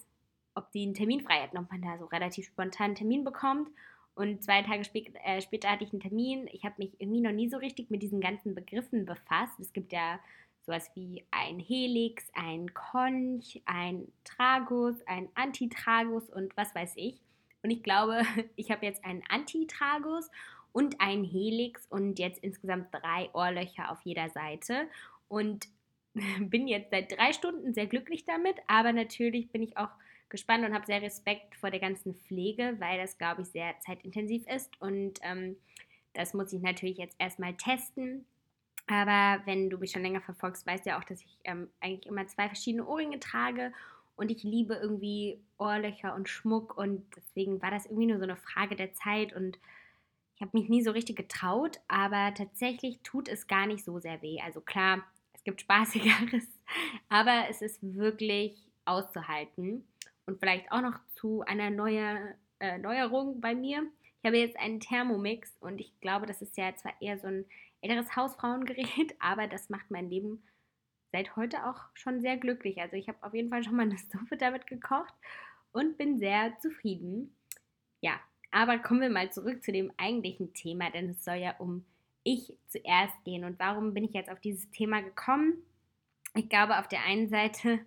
ob 0.55 0.71
die 0.71 0.83
einen 0.83 0.93
Termin 0.93 1.21
frei 1.21 1.41
hätten, 1.41 1.57
ob 1.57 1.71
man 1.71 1.81
da 1.81 1.97
so 1.97 2.05
relativ 2.05 2.47
spontan 2.47 2.87
einen 2.87 2.95
Termin 2.95 3.23
bekommt. 3.23 3.69
Und 4.13 4.43
zwei 4.43 4.61
Tage 4.61 4.83
spät, 4.83 5.13
äh, 5.23 5.41
später 5.41 5.69
hatte 5.69 5.83
ich 5.83 5.93
einen 5.93 6.01
Termin. 6.01 6.49
Ich 6.51 6.63
habe 6.63 6.75
mich 6.77 6.99
irgendwie 6.99 7.21
noch 7.21 7.31
nie 7.31 7.49
so 7.49 7.57
richtig 7.57 7.89
mit 7.89 8.03
diesen 8.03 8.19
ganzen 8.19 8.53
Begriffen 8.53 9.05
befasst. 9.05 9.59
Es 9.59 9.73
gibt 9.73 9.93
ja 9.93 10.19
sowas 10.65 10.91
wie 10.95 11.25
ein 11.31 11.59
Helix, 11.59 12.29
ein 12.33 12.73
Konch, 12.73 13.61
ein 13.65 14.07
Tragus, 14.23 14.95
ein 15.07 15.29
Antitragus 15.33 16.29
und 16.29 16.55
was 16.55 16.73
weiß 16.75 16.93
ich. 16.97 17.19
Und 17.63 17.71
ich 17.71 17.83
glaube, 17.83 18.21
ich 18.55 18.71
habe 18.71 18.85
jetzt 18.85 19.03
einen 19.05 19.23
Antitragus 19.29 20.29
und 20.71 20.99
einen 21.01 21.23
Helix 21.23 21.85
und 21.87 22.19
jetzt 22.19 22.43
insgesamt 22.43 22.87
drei 22.91 23.29
Ohrlöcher 23.33 23.91
auf 23.91 24.01
jeder 24.03 24.29
Seite. 24.29 24.87
Und 25.27 25.67
bin 26.39 26.67
jetzt 26.67 26.91
seit 26.91 27.11
drei 27.11 27.33
Stunden 27.33 27.73
sehr 27.73 27.87
glücklich 27.87 28.25
damit, 28.25 28.57
aber 28.67 28.93
natürlich 28.93 29.49
bin 29.51 29.61
ich 29.63 29.77
auch 29.77 29.91
gespannt 30.31 30.65
und 30.65 30.73
habe 30.73 30.87
sehr 30.87 31.01
Respekt 31.01 31.55
vor 31.55 31.69
der 31.69 31.79
ganzen 31.79 32.15
Pflege, 32.15 32.75
weil 32.79 32.97
das, 32.97 33.17
glaube 33.19 33.43
ich, 33.43 33.49
sehr 33.49 33.79
zeitintensiv 33.81 34.47
ist. 34.47 34.81
Und 34.81 35.19
ähm, 35.21 35.57
das 36.13 36.33
muss 36.33 36.51
ich 36.51 36.61
natürlich 36.61 36.97
jetzt 36.97 37.15
erstmal 37.19 37.53
testen. 37.55 38.25
Aber 38.87 39.45
wenn 39.45 39.69
du 39.69 39.77
mich 39.77 39.91
schon 39.91 40.01
länger 40.01 40.21
verfolgst, 40.21 40.65
weißt 40.65 40.85
du 40.85 40.89
ja 40.89 40.99
auch, 40.99 41.03
dass 41.03 41.21
ich 41.21 41.37
ähm, 41.43 41.69
eigentlich 41.79 42.07
immer 42.07 42.25
zwei 42.27 42.47
verschiedene 42.47 42.85
Ohrringe 42.85 43.19
trage 43.19 43.71
und 44.15 44.31
ich 44.31 44.43
liebe 44.43 44.75
irgendwie 44.75 45.39
Ohrlöcher 45.57 46.15
und 46.15 46.29
Schmuck 46.29 46.77
und 46.77 47.05
deswegen 47.15 47.61
war 47.61 47.71
das 47.71 47.85
irgendwie 47.85 48.07
nur 48.07 48.17
so 48.17 48.23
eine 48.23 48.35
Frage 48.35 48.75
der 48.75 48.93
Zeit 48.93 49.33
und 49.33 49.59
ich 50.35 50.41
habe 50.41 50.57
mich 50.57 50.69
nie 50.69 50.81
so 50.81 50.91
richtig 50.91 51.15
getraut, 51.15 51.79
aber 51.87 52.33
tatsächlich 52.33 52.99
tut 53.03 53.27
es 53.27 53.47
gar 53.47 53.67
nicht 53.67 53.85
so 53.85 53.99
sehr 53.99 54.21
weh. 54.21 54.39
Also 54.41 54.59
klar, 54.59 55.03
es 55.33 55.43
gibt 55.43 55.61
spaßigeres, 55.61 56.47
aber 57.09 57.45
es 57.49 57.61
ist 57.61 57.79
wirklich 57.81 58.57
auszuhalten 58.85 59.85
und 60.25 60.39
vielleicht 60.39 60.71
auch 60.71 60.81
noch 60.81 60.99
zu 61.09 61.41
einer 61.41 61.69
neue, 61.69 62.35
äh, 62.59 62.77
Neuerung 62.77 63.41
bei 63.41 63.55
mir. 63.55 63.83
Ich 64.21 64.27
habe 64.27 64.37
jetzt 64.37 64.57
einen 64.57 64.79
Thermomix 64.79 65.55
und 65.59 65.79
ich 65.79 65.99
glaube, 65.99 66.25
das 66.25 66.41
ist 66.41 66.57
ja 66.57 66.75
zwar 66.75 66.93
eher 67.01 67.17
so 67.19 67.27
ein 67.27 67.45
älteres 67.81 68.15
Hausfrauengerät, 68.15 69.15
aber 69.19 69.47
das 69.47 69.69
macht 69.69 69.89
mein 69.89 70.09
Leben 70.09 70.43
seit 71.11 71.35
heute 71.35 71.65
auch 71.65 71.83
schon 71.93 72.21
sehr 72.21 72.37
glücklich. 72.37 72.79
Also 72.79 72.95
ich 72.95 73.07
habe 73.07 73.21
auf 73.21 73.33
jeden 73.33 73.49
Fall 73.49 73.63
schon 73.63 73.75
mal 73.75 73.83
eine 73.83 73.97
Suppe 73.97 74.37
damit 74.37 74.67
gekocht 74.67 75.13
und 75.71 75.97
bin 75.97 76.19
sehr 76.19 76.57
zufrieden. 76.59 77.35
Ja, 77.99 78.19
aber 78.51 78.79
kommen 78.79 79.01
wir 79.01 79.09
mal 79.09 79.31
zurück 79.31 79.63
zu 79.63 79.71
dem 79.71 79.91
eigentlichen 79.97 80.53
Thema, 80.53 80.89
denn 80.89 81.09
es 81.09 81.23
soll 81.23 81.35
ja 81.35 81.55
um 81.57 81.85
ich 82.23 82.53
zuerst 82.67 83.23
gehen. 83.23 83.43
Und 83.43 83.59
warum 83.59 83.93
bin 83.93 84.03
ich 84.03 84.13
jetzt 84.13 84.29
auf 84.29 84.39
dieses 84.39 84.69
Thema 84.71 85.01
gekommen? 85.01 85.63
Ich 86.35 86.49
glaube 86.49 86.77
auf 86.77 86.87
der 86.87 87.03
einen 87.03 87.29
Seite, 87.29 87.79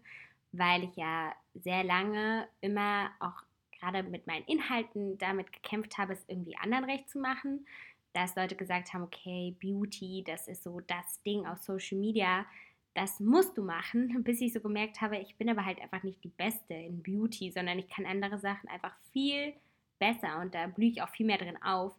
weil 0.53 0.85
ich 0.85 0.97
ja 0.97 1.33
sehr 1.55 1.85
lange 1.85 2.49
immer 2.61 3.11
auch 3.21 3.43
gerade 3.79 4.03
mit 4.03 4.27
meinen 4.27 4.45
Inhalten 4.47 5.19
damit 5.19 5.53
gekämpft 5.53 5.99
habe, 5.99 6.13
es 6.15 6.25
irgendwie 6.29 6.57
anderen 6.57 6.85
recht 6.85 7.09
zu 7.09 7.19
machen. 7.19 7.67
Dass 8.13 8.37
Leute 8.37 8.55
gesagt 8.55 8.93
haben, 8.93 9.03
okay, 9.03 9.57
Beauty, 9.61 10.23
das 10.25 10.47
ist 10.47 10.63
so 10.63 10.81
das 10.81 11.21
Ding 11.23 11.47
auf 11.47 11.59
Social 11.59 11.99
Media 11.99 12.47
das 12.95 13.19
musst 13.21 13.59
du 13.59 13.65
machen, 13.65 14.23
bis 14.25 14.41
ich 14.41 14.53
so 14.53 14.61
gemerkt 14.61 15.01
habe, 15.01 15.19
ich 15.19 15.37
bin 15.37 15.51
aber 15.51 15.65
halt 15.65 15.81
einfach 15.81 16.03
nicht 16.03 16.23
die 16.25 16.29
Beste 16.29 16.75
in 16.75 17.03
Beauty, 17.03 17.51
sondern 17.51 17.79
ich 17.79 17.89
kann 17.89 18.07
andere 18.07 18.39
Sachen 18.39 18.69
einfach 18.69 18.95
viel 19.13 19.53
besser 19.99 20.41
und 20.41 20.55
da 20.55 20.69
blühe 20.69 20.91
ich 20.91 21.03
auch 21.03 21.09
viel 21.11 21.27
mehr 21.27 21.39
drin 21.39 21.61
auf. 21.63 21.95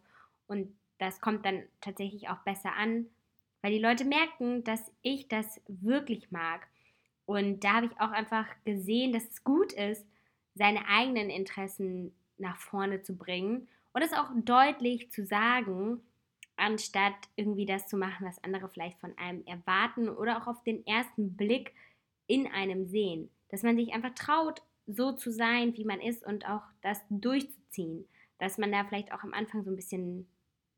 Und 0.46 0.74
das 0.98 1.20
kommt 1.20 1.44
dann 1.44 1.62
tatsächlich 1.80 2.28
auch 2.28 2.38
besser 2.38 2.74
an, 2.74 3.06
weil 3.62 3.72
die 3.72 3.78
Leute 3.78 4.04
merken, 4.04 4.64
dass 4.64 4.90
ich 5.02 5.28
das 5.28 5.60
wirklich 5.68 6.30
mag. 6.30 6.66
Und 7.26 7.64
da 7.64 7.74
habe 7.74 7.86
ich 7.86 8.00
auch 8.00 8.10
einfach 8.10 8.46
gesehen, 8.64 9.12
dass 9.12 9.24
es 9.24 9.44
gut 9.44 9.72
ist, 9.72 10.06
seine 10.54 10.88
eigenen 10.88 11.28
Interessen 11.28 12.14
nach 12.38 12.56
vorne 12.56 13.02
zu 13.02 13.16
bringen 13.16 13.68
und 13.92 14.02
es 14.02 14.12
auch 14.12 14.30
deutlich 14.34 15.10
zu 15.10 15.24
sagen, 15.24 16.00
anstatt 16.56 17.14
irgendwie 17.34 17.66
das 17.66 17.86
zu 17.88 17.96
machen, 17.96 18.26
was 18.26 18.42
andere 18.42 18.68
vielleicht 18.68 18.98
von 18.98 19.16
einem 19.18 19.44
erwarten 19.46 20.08
oder 20.08 20.38
auch 20.38 20.46
auf 20.46 20.62
den 20.62 20.86
ersten 20.86 21.36
Blick 21.36 21.74
in 22.26 22.46
einem 22.46 22.86
sehen. 22.86 23.30
Dass 23.50 23.62
man 23.62 23.76
sich 23.76 23.92
einfach 23.92 24.14
traut, 24.14 24.62
so 24.86 25.12
zu 25.12 25.30
sein, 25.32 25.76
wie 25.76 25.84
man 25.84 26.00
ist 26.00 26.24
und 26.24 26.48
auch 26.48 26.62
das 26.80 27.02
durchzuziehen. 27.10 28.06
Dass 28.38 28.58
man 28.58 28.72
da 28.72 28.84
vielleicht 28.84 29.12
auch 29.12 29.22
am 29.22 29.34
Anfang 29.34 29.64
so 29.64 29.70
ein 29.70 29.76
bisschen 29.76 30.28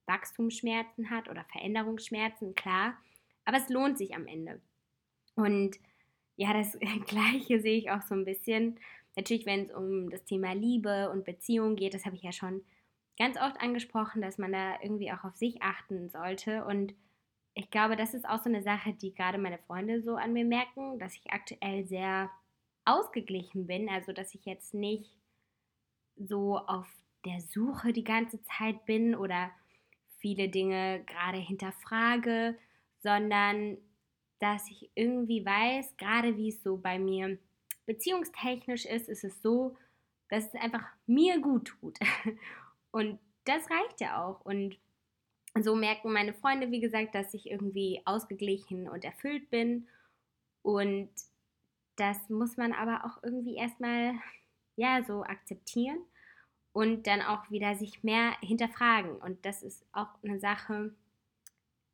Wachstumsschmerzen 0.06 1.10
hat 1.10 1.28
oder 1.28 1.44
Veränderungsschmerzen, 1.52 2.54
klar. 2.54 2.96
Aber 3.44 3.58
es 3.58 3.68
lohnt 3.68 3.98
sich 3.98 4.14
am 4.14 4.26
Ende. 4.26 4.60
Und 5.34 5.78
ja, 6.38 6.52
das 6.54 6.78
Gleiche 7.06 7.60
sehe 7.60 7.76
ich 7.76 7.90
auch 7.90 8.02
so 8.02 8.14
ein 8.14 8.24
bisschen. 8.24 8.78
Natürlich, 9.16 9.44
wenn 9.44 9.66
es 9.66 9.74
um 9.74 10.08
das 10.08 10.24
Thema 10.24 10.54
Liebe 10.54 11.10
und 11.10 11.24
Beziehung 11.24 11.76
geht, 11.76 11.92
das 11.92 12.06
habe 12.06 12.16
ich 12.16 12.22
ja 12.22 12.32
schon 12.32 12.62
ganz 13.18 13.36
oft 13.36 13.60
angesprochen, 13.60 14.22
dass 14.22 14.38
man 14.38 14.52
da 14.52 14.80
irgendwie 14.80 15.10
auch 15.12 15.24
auf 15.24 15.34
sich 15.34 15.60
achten 15.60 16.08
sollte. 16.08 16.64
Und 16.64 16.94
ich 17.54 17.70
glaube, 17.70 17.96
das 17.96 18.14
ist 18.14 18.26
auch 18.26 18.38
so 18.38 18.48
eine 18.48 18.62
Sache, 18.62 18.92
die 18.92 19.12
gerade 19.12 19.38
meine 19.38 19.58
Freunde 19.58 20.00
so 20.00 20.14
an 20.14 20.32
mir 20.32 20.44
merken, 20.44 21.00
dass 21.00 21.16
ich 21.16 21.32
aktuell 21.32 21.84
sehr 21.84 22.30
ausgeglichen 22.84 23.66
bin. 23.66 23.88
Also, 23.88 24.12
dass 24.12 24.32
ich 24.34 24.44
jetzt 24.44 24.72
nicht 24.72 25.10
so 26.16 26.58
auf 26.58 26.86
der 27.24 27.40
Suche 27.40 27.92
die 27.92 28.04
ganze 28.04 28.40
Zeit 28.44 28.86
bin 28.86 29.16
oder 29.16 29.50
viele 30.18 30.48
Dinge 30.48 31.02
gerade 31.04 31.38
hinterfrage, 31.38 32.56
sondern 33.00 33.78
dass 34.38 34.70
ich 34.70 34.90
irgendwie 34.94 35.44
weiß, 35.44 35.96
gerade 35.96 36.36
wie 36.36 36.50
es 36.50 36.62
so 36.62 36.76
bei 36.76 36.98
mir 36.98 37.38
beziehungstechnisch 37.86 38.84
ist, 38.84 39.08
ist 39.08 39.24
es 39.24 39.42
so, 39.42 39.76
dass 40.28 40.46
es 40.46 40.54
einfach 40.54 40.84
mir 41.06 41.40
gut 41.40 41.66
tut. 41.66 41.98
Und 42.90 43.18
das 43.44 43.68
reicht 43.70 44.00
ja 44.00 44.22
auch. 44.24 44.40
Und 44.42 44.78
so 45.58 45.74
merken 45.74 46.12
meine 46.12 46.34
Freunde, 46.34 46.70
wie 46.70 46.80
gesagt, 46.80 47.14
dass 47.14 47.34
ich 47.34 47.50
irgendwie 47.50 48.02
ausgeglichen 48.04 48.88
und 48.88 49.04
erfüllt 49.04 49.50
bin. 49.50 49.88
Und 50.62 51.10
das 51.96 52.28
muss 52.28 52.56
man 52.56 52.72
aber 52.72 53.04
auch 53.04 53.22
irgendwie 53.22 53.56
erstmal, 53.56 54.14
ja, 54.76 55.02
so 55.02 55.24
akzeptieren 55.24 55.98
und 56.72 57.06
dann 57.06 57.22
auch 57.22 57.50
wieder 57.50 57.74
sich 57.74 58.04
mehr 58.04 58.36
hinterfragen. 58.40 59.16
Und 59.16 59.44
das 59.44 59.62
ist 59.62 59.84
auch 59.92 60.08
eine 60.22 60.38
Sache, 60.38 60.94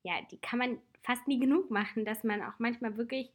ja, 0.02 0.20
die 0.30 0.38
kann 0.38 0.58
man 0.58 0.78
fast 1.04 1.28
nie 1.28 1.38
genug 1.38 1.70
machen, 1.70 2.04
dass 2.04 2.24
man 2.24 2.42
auch 2.42 2.58
manchmal 2.58 2.96
wirklich 2.96 3.30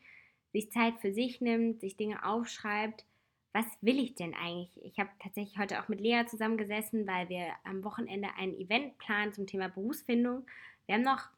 sich 0.52 0.72
Zeit 0.72 0.96
für 1.00 1.14
sich 1.14 1.40
nimmt, 1.40 1.80
sich 1.80 1.96
Dinge 1.96 2.26
aufschreibt. 2.26 3.06
Was 3.54 3.66
will 3.82 4.00
ich 4.00 4.16
denn 4.16 4.34
eigentlich? 4.34 4.84
Ich 4.84 5.00
habe 5.00 5.10
tatsächlich 5.20 5.58
heute 5.58 5.82
auch 5.82 5.88
mit 5.88 6.02
Lea 6.02 6.26
zusammengesessen, 6.28 7.08
weil 7.08 7.30
wir 7.30 7.48
am 7.64 7.84
Wochenende 7.84 8.30
ein 8.38 8.54
Event 8.56 8.98
planen 8.98 9.34
zum 9.34 9.48
Thema 9.48 9.70
Berufsfindung. 9.70 10.46
Wir 10.86 10.96
haben 10.96 11.04
noch 11.04 11.30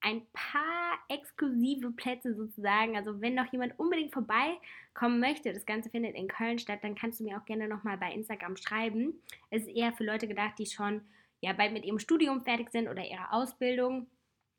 ein 0.00 0.22
paar 0.32 0.98
exklusive 1.08 1.90
Plätze 1.92 2.34
sozusagen. 2.34 2.96
Also 2.96 3.20
wenn 3.20 3.34
noch 3.34 3.50
jemand 3.52 3.78
unbedingt 3.78 4.12
vorbeikommen 4.12 5.18
möchte, 5.18 5.52
das 5.52 5.66
Ganze 5.66 5.90
findet 5.90 6.14
in 6.14 6.28
Köln 6.28 6.58
statt, 6.58 6.80
dann 6.82 6.94
kannst 6.94 7.18
du 7.18 7.24
mir 7.24 7.38
auch 7.38 7.44
gerne 7.46 7.68
nochmal 7.68 7.98
bei 7.98 8.12
Instagram 8.12 8.56
schreiben. 8.56 9.14
Es 9.50 9.62
ist 9.62 9.74
eher 9.74 9.92
für 9.92 10.04
Leute 10.04 10.28
gedacht, 10.28 10.58
die 10.58 10.66
schon 10.66 11.00
ja 11.40 11.52
bald 11.52 11.72
mit 11.72 11.84
ihrem 11.84 11.98
Studium 11.98 12.40
fertig 12.40 12.70
sind 12.70 12.88
oder 12.88 13.04
ihrer 13.04 13.32
Ausbildung 13.32 14.06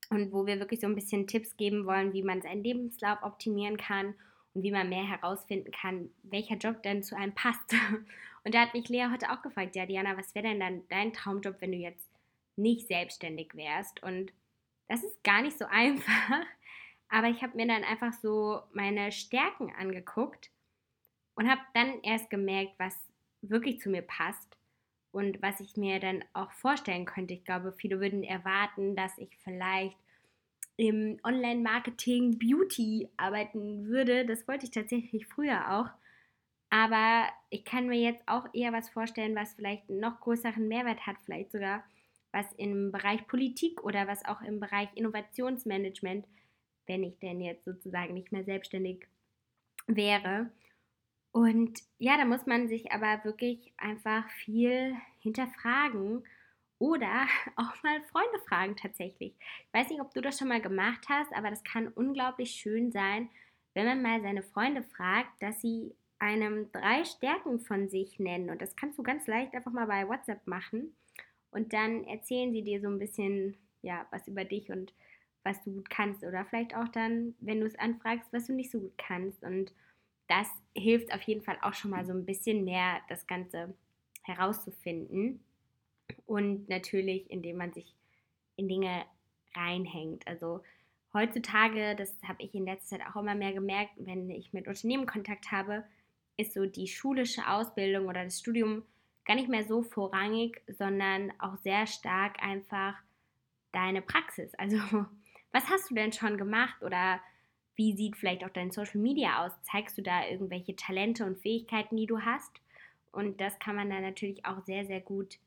und 0.09 0.31
wo 0.31 0.45
wir 0.45 0.59
wirklich 0.59 0.79
so 0.79 0.87
ein 0.87 0.95
bisschen 0.95 1.27
Tipps 1.27 1.55
geben 1.55 1.85
wollen, 1.85 2.13
wie 2.13 2.23
man 2.23 2.41
seinen 2.41 2.63
Lebenslauf 2.63 3.21
optimieren 3.21 3.77
kann 3.77 4.15
und 4.53 4.63
wie 4.63 4.71
man 4.71 4.89
mehr 4.89 5.07
herausfinden 5.07 5.71
kann, 5.71 6.09
welcher 6.23 6.55
Job 6.55 6.81
denn 6.83 7.03
zu 7.03 7.15
einem 7.15 7.33
passt. 7.33 7.73
Und 8.45 8.55
da 8.55 8.61
hat 8.61 8.73
mich 8.73 8.87
Lea 8.87 9.07
heute 9.11 9.31
auch 9.31 9.41
gefragt, 9.41 9.75
ja 9.75 9.85
Diana, 9.85 10.17
was 10.17 10.33
wäre 10.33 10.47
denn 10.47 10.61
dann 10.61 10.87
dein 10.87 11.13
Traumjob, 11.13 11.57
wenn 11.59 11.73
du 11.73 11.77
jetzt 11.77 12.09
nicht 12.55 12.87
selbstständig 12.87 13.53
wärst? 13.53 14.01
Und 14.01 14.31
das 14.87 15.03
ist 15.03 15.23
gar 15.23 15.41
nicht 15.41 15.59
so 15.59 15.65
einfach, 15.69 16.45
aber 17.09 17.27
ich 17.27 17.43
habe 17.43 17.57
mir 17.57 17.67
dann 17.67 17.83
einfach 17.83 18.13
so 18.13 18.61
meine 18.71 19.11
Stärken 19.11 19.71
angeguckt 19.77 20.49
und 21.35 21.49
habe 21.49 21.61
dann 21.73 22.01
erst 22.01 22.29
gemerkt, 22.29 22.73
was 22.77 22.95
wirklich 23.41 23.79
zu 23.81 23.89
mir 23.89 24.01
passt 24.01 24.58
und 25.11 25.41
was 25.41 25.59
ich 25.59 25.75
mir 25.77 25.99
dann 25.99 26.23
auch 26.33 26.51
vorstellen 26.51 27.05
könnte. 27.05 27.33
Ich 27.33 27.45
glaube, 27.45 27.73
viele 27.73 27.99
würden 27.99 28.23
erwarten, 28.23 28.95
dass 28.95 29.17
ich 29.17 29.37
vielleicht 29.43 29.97
im 30.77 31.19
Online-Marketing 31.23 32.39
Beauty 32.39 33.09
arbeiten 33.17 33.85
würde. 33.87 34.25
Das 34.25 34.47
wollte 34.47 34.65
ich 34.65 34.71
tatsächlich 34.71 35.27
früher 35.27 35.73
auch. 35.73 35.89
Aber 36.69 37.27
ich 37.49 37.65
kann 37.65 37.87
mir 37.87 37.99
jetzt 37.99 38.23
auch 38.27 38.45
eher 38.53 38.71
was 38.71 38.89
vorstellen, 38.89 39.35
was 39.35 39.53
vielleicht 39.55 39.89
einen 39.89 39.99
noch 39.99 40.19
größeren 40.19 40.67
Mehrwert 40.67 41.05
hat, 41.05 41.17
vielleicht 41.25 41.51
sogar 41.51 41.83
was 42.31 42.45
im 42.53 42.91
Bereich 42.91 43.25
Politik 43.27 43.83
oder 43.83 44.07
was 44.07 44.23
auch 44.25 44.41
im 44.41 44.59
Bereich 44.59 44.89
Innovationsmanagement, 44.95 46.27
wenn 46.85 47.03
ich 47.03 47.17
denn 47.19 47.41
jetzt 47.41 47.65
sozusagen 47.65 48.13
nicht 48.13 48.31
mehr 48.31 48.43
selbstständig 48.43 49.07
wäre. 49.87 50.51
Und 51.31 51.79
ja, 51.99 52.17
da 52.17 52.25
muss 52.25 52.45
man 52.45 52.67
sich 52.67 52.91
aber 52.91 53.23
wirklich 53.23 53.73
einfach 53.77 54.27
viel 54.43 54.95
hinterfragen 55.19 56.23
oder 56.79 57.27
auch 57.55 57.83
mal 57.83 58.01
Freunde 58.11 58.39
fragen 58.47 58.75
tatsächlich. 58.75 59.33
Ich 59.39 59.73
weiß 59.73 59.89
nicht, 59.89 60.01
ob 60.01 60.13
du 60.13 60.21
das 60.21 60.39
schon 60.39 60.47
mal 60.47 60.61
gemacht 60.61 61.05
hast, 61.09 61.31
aber 61.33 61.49
das 61.49 61.63
kann 61.63 61.87
unglaublich 61.89 62.51
schön 62.51 62.91
sein, 62.91 63.29
wenn 63.73 63.85
man 63.85 64.01
mal 64.01 64.21
seine 64.21 64.43
Freunde 64.43 64.83
fragt, 64.83 65.41
dass 65.41 65.61
sie 65.61 65.95
einem 66.17 66.71
drei 66.71 67.05
Stärken 67.05 67.59
von 67.59 67.89
sich 67.89 68.19
nennen. 68.19 68.49
Und 68.49 68.61
das 68.61 68.75
kannst 68.75 68.97
du 68.97 69.03
ganz 69.03 69.27
leicht 69.27 69.53
einfach 69.53 69.71
mal 69.71 69.87
bei 69.87 70.07
WhatsApp 70.07 70.45
machen. 70.47 70.95
Und 71.51 71.73
dann 71.73 72.03
erzählen 72.03 72.51
sie 72.51 72.61
dir 72.61 72.81
so 72.81 72.87
ein 72.87 72.99
bisschen, 72.99 73.55
ja, 73.81 74.05
was 74.11 74.27
über 74.27 74.43
dich 74.43 74.69
und 74.69 74.93
was 75.43 75.63
du 75.63 75.71
gut 75.71 75.89
kannst. 75.89 76.23
Oder 76.23 76.45
vielleicht 76.45 76.75
auch 76.75 76.89
dann, 76.89 77.35
wenn 77.39 77.61
du 77.61 77.65
es 77.65 77.79
anfragst, 77.79 78.31
was 78.33 78.47
du 78.47 78.53
nicht 78.53 78.71
so 78.71 78.79
gut 78.79 78.97
kannst. 78.97 79.43
Und 79.43 79.73
das 80.29 80.47
hilft 80.75 81.13
auf 81.13 81.21
jeden 81.23 81.41
Fall 81.41 81.57
auch 81.61 81.73
schon 81.73 81.91
mal 81.91 82.05
so 82.05 82.13
ein 82.13 82.25
bisschen 82.25 82.63
mehr, 82.63 83.01
das 83.09 83.27
Ganze 83.27 83.73
herauszufinden. 84.21 85.43
Und 86.25 86.69
natürlich, 86.69 87.29
indem 87.29 87.57
man 87.57 87.73
sich 87.73 87.95
in 88.55 88.67
Dinge 88.67 89.05
reinhängt. 89.55 90.27
Also 90.27 90.61
heutzutage, 91.13 91.95
das 91.95 92.15
habe 92.27 92.43
ich 92.43 92.53
in 92.53 92.65
letzter 92.65 92.97
Zeit 92.97 93.07
auch 93.07 93.19
immer 93.19 93.35
mehr 93.35 93.53
gemerkt, 93.53 93.93
wenn 93.97 94.29
ich 94.29 94.53
mit 94.53 94.67
Unternehmen 94.67 95.07
Kontakt 95.07 95.51
habe, 95.51 95.83
ist 96.37 96.53
so 96.53 96.65
die 96.65 96.87
schulische 96.87 97.47
Ausbildung 97.49 98.07
oder 98.07 98.23
das 98.23 98.39
Studium 98.39 98.83
gar 99.25 99.35
nicht 99.35 99.49
mehr 99.49 99.65
so 99.65 99.81
vorrangig, 99.81 100.61
sondern 100.67 101.33
auch 101.39 101.57
sehr 101.57 101.87
stark 101.87 102.41
einfach 102.41 102.95
deine 103.71 104.01
Praxis. 104.01 104.53
Also, 104.55 104.77
was 105.51 105.67
hast 105.69 105.89
du 105.89 105.95
denn 105.95 106.13
schon 106.13 106.37
gemacht 106.37 106.81
oder 106.83 107.19
wie 107.79 107.95
sieht 107.95 108.17
vielleicht 108.17 108.43
auch 108.43 108.49
dein 108.49 108.71
Social 108.71 108.99
Media 108.99 109.45
aus? 109.45 109.53
Zeigst 109.61 109.97
du 109.97 110.01
da 110.01 110.27
irgendwelche 110.27 110.75
Talente 110.75 111.25
und 111.25 111.39
Fähigkeiten, 111.39 111.95
die 111.95 112.07
du 112.07 112.19
hast? 112.19 112.51
Und 113.13 113.39
das 113.39 113.57
kann 113.57 113.77
man 113.77 113.89
dann 113.89 114.01
natürlich 114.01 114.45
auch 114.45 114.65
sehr, 114.65 114.85
sehr 114.85 114.99
gut 114.99 115.39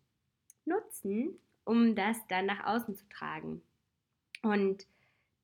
nutzen, 0.65 1.39
um 1.67 1.95
das 1.95 2.17
dann 2.29 2.47
nach 2.47 2.65
außen 2.65 2.97
zu 2.97 3.07
tragen. 3.11 3.61
Und 4.43 4.87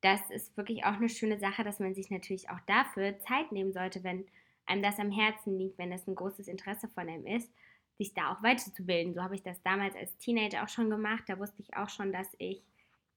das 0.00 0.18
ist 0.30 0.56
wirklich 0.56 0.84
auch 0.84 0.94
eine 0.94 1.10
schöne 1.10 1.38
Sache, 1.38 1.62
dass 1.62 1.78
man 1.78 1.94
sich 1.94 2.08
natürlich 2.08 2.48
auch 2.48 2.60
dafür 2.60 3.18
Zeit 3.20 3.52
nehmen 3.52 3.74
sollte, 3.74 4.02
wenn 4.02 4.24
einem 4.64 4.82
das 4.82 4.98
am 4.98 5.10
Herzen 5.10 5.58
liegt, 5.58 5.76
wenn 5.76 5.90
das 5.90 6.08
ein 6.08 6.14
großes 6.14 6.48
Interesse 6.48 6.88
von 6.88 7.06
einem 7.06 7.26
ist, 7.26 7.52
sich 7.98 8.14
da 8.14 8.32
auch 8.32 8.42
weiterzubilden. 8.42 9.12
So 9.12 9.22
habe 9.22 9.34
ich 9.34 9.42
das 9.42 9.60
damals 9.62 9.94
als 9.94 10.16
Teenager 10.16 10.64
auch 10.64 10.68
schon 10.70 10.88
gemacht. 10.88 11.24
Da 11.26 11.38
wusste 11.38 11.60
ich 11.60 11.76
auch 11.76 11.90
schon, 11.90 12.12
dass 12.12 12.28
ich 12.38 12.62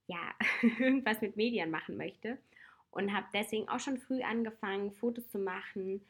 ja 0.08 0.20
irgendwas 0.78 1.22
mit 1.22 1.38
Medien 1.38 1.70
machen 1.70 1.96
möchte 1.96 2.36
und 2.92 3.12
habe 3.12 3.26
deswegen 3.34 3.68
auch 3.68 3.80
schon 3.80 3.98
früh 3.98 4.22
angefangen, 4.22 4.92
Fotos 4.92 5.28
zu 5.28 5.38
machen 5.38 6.00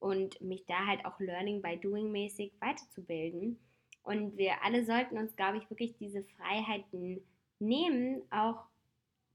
und 0.00 0.40
mich 0.40 0.66
da 0.66 0.86
halt 0.86 1.06
auch 1.06 1.18
Learning 1.18 1.62
by 1.62 1.78
Doing 1.78 2.12
mäßig 2.12 2.52
weiterzubilden. 2.60 3.58
Und 4.02 4.36
wir 4.36 4.62
alle 4.62 4.84
sollten 4.84 5.16
uns, 5.16 5.34
glaube 5.34 5.56
ich, 5.56 5.70
wirklich 5.70 5.96
diese 5.96 6.22
Freiheiten 6.22 7.24
nehmen, 7.58 8.22
auch 8.30 8.66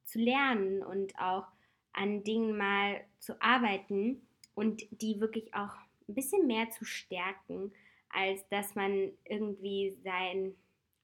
zu 0.04 0.20
lernen 0.20 0.84
und 0.84 1.18
auch 1.18 1.48
an 1.94 2.24
Dingen 2.24 2.56
mal 2.56 3.02
zu 3.18 3.42
arbeiten 3.42 4.22
und 4.54 4.84
die 4.92 5.20
wirklich 5.20 5.54
auch 5.54 5.76
ein 6.08 6.16
bisschen 6.16 6.46
mehr 6.48 6.70
zu 6.70 6.86
stärken, 6.86 7.72
als 8.10 8.48
dass 8.50 8.76
man 8.76 9.12
irgendwie 9.26 9.98
sein 10.04 10.54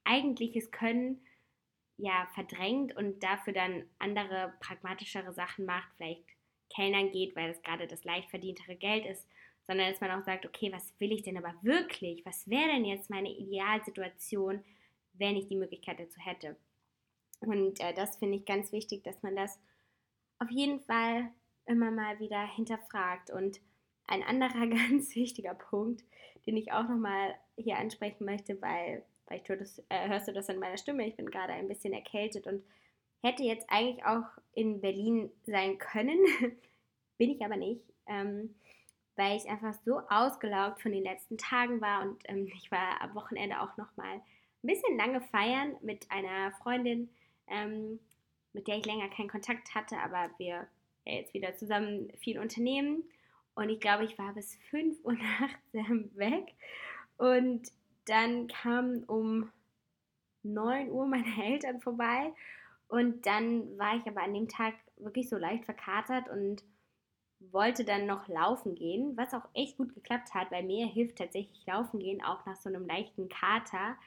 eigentliches 0.04 0.72
Können 0.72 1.22
ja 1.98 2.28
verdrängt 2.34 2.96
und 2.96 3.24
dafür 3.24 3.54
dann 3.54 3.84
andere 4.00 4.54
pragmatischere 4.60 5.34
Sachen 5.34 5.66
macht, 5.66 5.88
vielleicht 5.96 6.24
Kellnern 6.74 7.12
geht, 7.12 7.36
weil 7.36 7.52
es 7.52 7.62
gerade 7.62 7.88
das 7.88 8.04
leicht 8.04 8.30
verdientere 8.30 8.76
Geld 8.76 9.06
ist, 9.06 9.28
sondern 9.68 9.92
dass 9.92 10.02
man 10.02 10.12
auch 10.12 10.26
sagt, 10.26 10.46
okay, 10.46 10.72
was 10.72 10.94
will 11.00 11.12
ich 11.12 11.24
denn 11.24 11.38
aber 11.38 11.54
wirklich? 11.62 12.26
Was 12.26 12.50
wäre 12.50 12.68
denn 12.68 12.86
jetzt 12.86 13.10
meine 13.10 13.32
Idealsituation, 13.32 14.64
wenn 15.14 15.38
ich 15.38 15.48
die 15.48 15.56
Möglichkeit 15.56 16.00
dazu 16.00 16.20
hätte? 16.20 16.56
Und 17.40 17.80
äh, 17.80 17.94
das 17.94 18.18
finde 18.18 18.38
ich 18.38 18.46
ganz 18.46 18.72
wichtig, 18.72 19.04
dass 19.04 19.22
man 19.24 19.36
das 19.36 19.60
auf 20.40 20.50
jeden 20.52 20.82
Fall 20.82 21.32
immer 21.66 21.92
mal 21.92 22.20
wieder 22.20 22.46
hinterfragt. 22.56 23.32
Und 23.32 23.60
ein 24.08 24.24
anderer 24.24 24.68
ganz 24.68 25.16
wichtiger 25.16 25.56
Punkt, 25.56 26.04
den 26.46 26.58
ich 26.58 26.72
auch 26.72 26.88
nochmal 26.88 27.36
hier 27.58 27.78
ansprechen 27.78 28.26
möchte, 28.26 28.62
weil 28.62 29.04
vielleicht 29.26 29.50
hörst, 29.50 29.84
äh, 29.90 30.08
hörst 30.08 30.28
du 30.28 30.34
das 30.34 30.50
in 30.50 30.60
meiner 30.60 30.78
Stimme, 30.78 31.08
ich 31.08 31.16
bin 31.16 31.30
gerade 31.30 31.54
ein 31.54 31.68
bisschen 31.68 31.94
erkältet 31.94 32.48
und 32.48 32.64
hätte 33.22 33.44
jetzt 33.44 33.66
eigentlich 33.70 34.06
auch 34.06 34.26
in 34.54 34.82
Berlin 34.82 35.32
sein 35.46 35.78
können, 35.78 36.18
bin 37.18 37.32
ich 37.32 37.44
aber 37.44 37.58
nicht, 37.58 37.82
ähm, 38.08 38.56
weil 39.16 39.38
ich 39.38 39.50
einfach 39.50 39.74
so 39.86 40.00
ausgelaugt 40.10 40.82
von 40.82 40.92
den 40.92 41.04
letzten 41.04 41.38
Tagen 41.38 41.82
war 41.82 42.04
und 42.04 42.22
ähm, 42.26 42.48
ich 42.56 42.72
war 42.72 43.02
am 43.02 43.16
Wochenende 43.16 43.62
auch 43.62 43.76
nochmal 43.78 44.16
ein 44.16 44.68
bisschen 44.68 44.98
lange 44.98 45.22
feiern 45.22 45.76
mit 45.82 46.10
einer 46.12 46.52
Freundin, 46.64 47.10
ähm, 47.48 48.00
mit 48.54 48.68
der 48.68 48.78
ich 48.78 48.86
länger 48.86 49.10
keinen 49.10 49.30
Kontakt 49.30 49.76
hatte, 49.76 49.98
aber 49.98 50.30
wir 50.38 50.68
ja, 51.06 51.14
jetzt 51.14 51.34
wieder 51.34 51.56
zusammen 51.56 52.12
viel 52.20 52.40
unternehmen. 52.40 53.04
Und 53.54 53.70
ich 53.70 53.80
glaube, 53.80 54.04
ich 54.04 54.18
war 54.18 54.34
bis 54.34 54.56
5 54.70 55.04
Uhr 55.04 55.14
nachts 55.40 56.18
weg. 56.18 56.54
Und 57.18 57.72
dann 58.06 58.48
kamen 58.48 59.04
um 59.04 59.52
9 60.44 60.92
Uhr 60.92 61.08
meine 61.08 61.44
Eltern 61.44 61.80
vorbei. 61.80 62.34
Und 62.88 63.26
dann 63.26 63.78
war 63.78 63.96
ich 63.98 64.06
aber 64.06 64.22
an 64.22 64.34
dem 64.34 64.48
Tag 64.48 64.76
wirklich 64.98 65.28
so 65.28 65.38
leicht 65.38 65.66
verkatert 65.66 66.30
und 66.30 66.64
wollte 67.40 67.84
dann 67.84 68.06
noch 68.06 68.28
laufen 68.28 68.76
gehen, 68.76 69.18
was 69.18 69.34
auch 69.34 69.48
echt 69.54 69.78
gut 69.78 69.94
geklappt 69.94 70.34
hat, 70.34 70.52
weil 70.52 70.64
mir 70.64 70.88
hilft 70.88 71.18
tatsächlich 71.18 71.66
laufen 71.66 72.00
gehen 72.00 72.24
auch 72.24 72.46
nach 72.46 72.56
so 72.56 72.70
einem 72.70 72.86
leichten 72.86 73.28
Kater, 73.28 73.98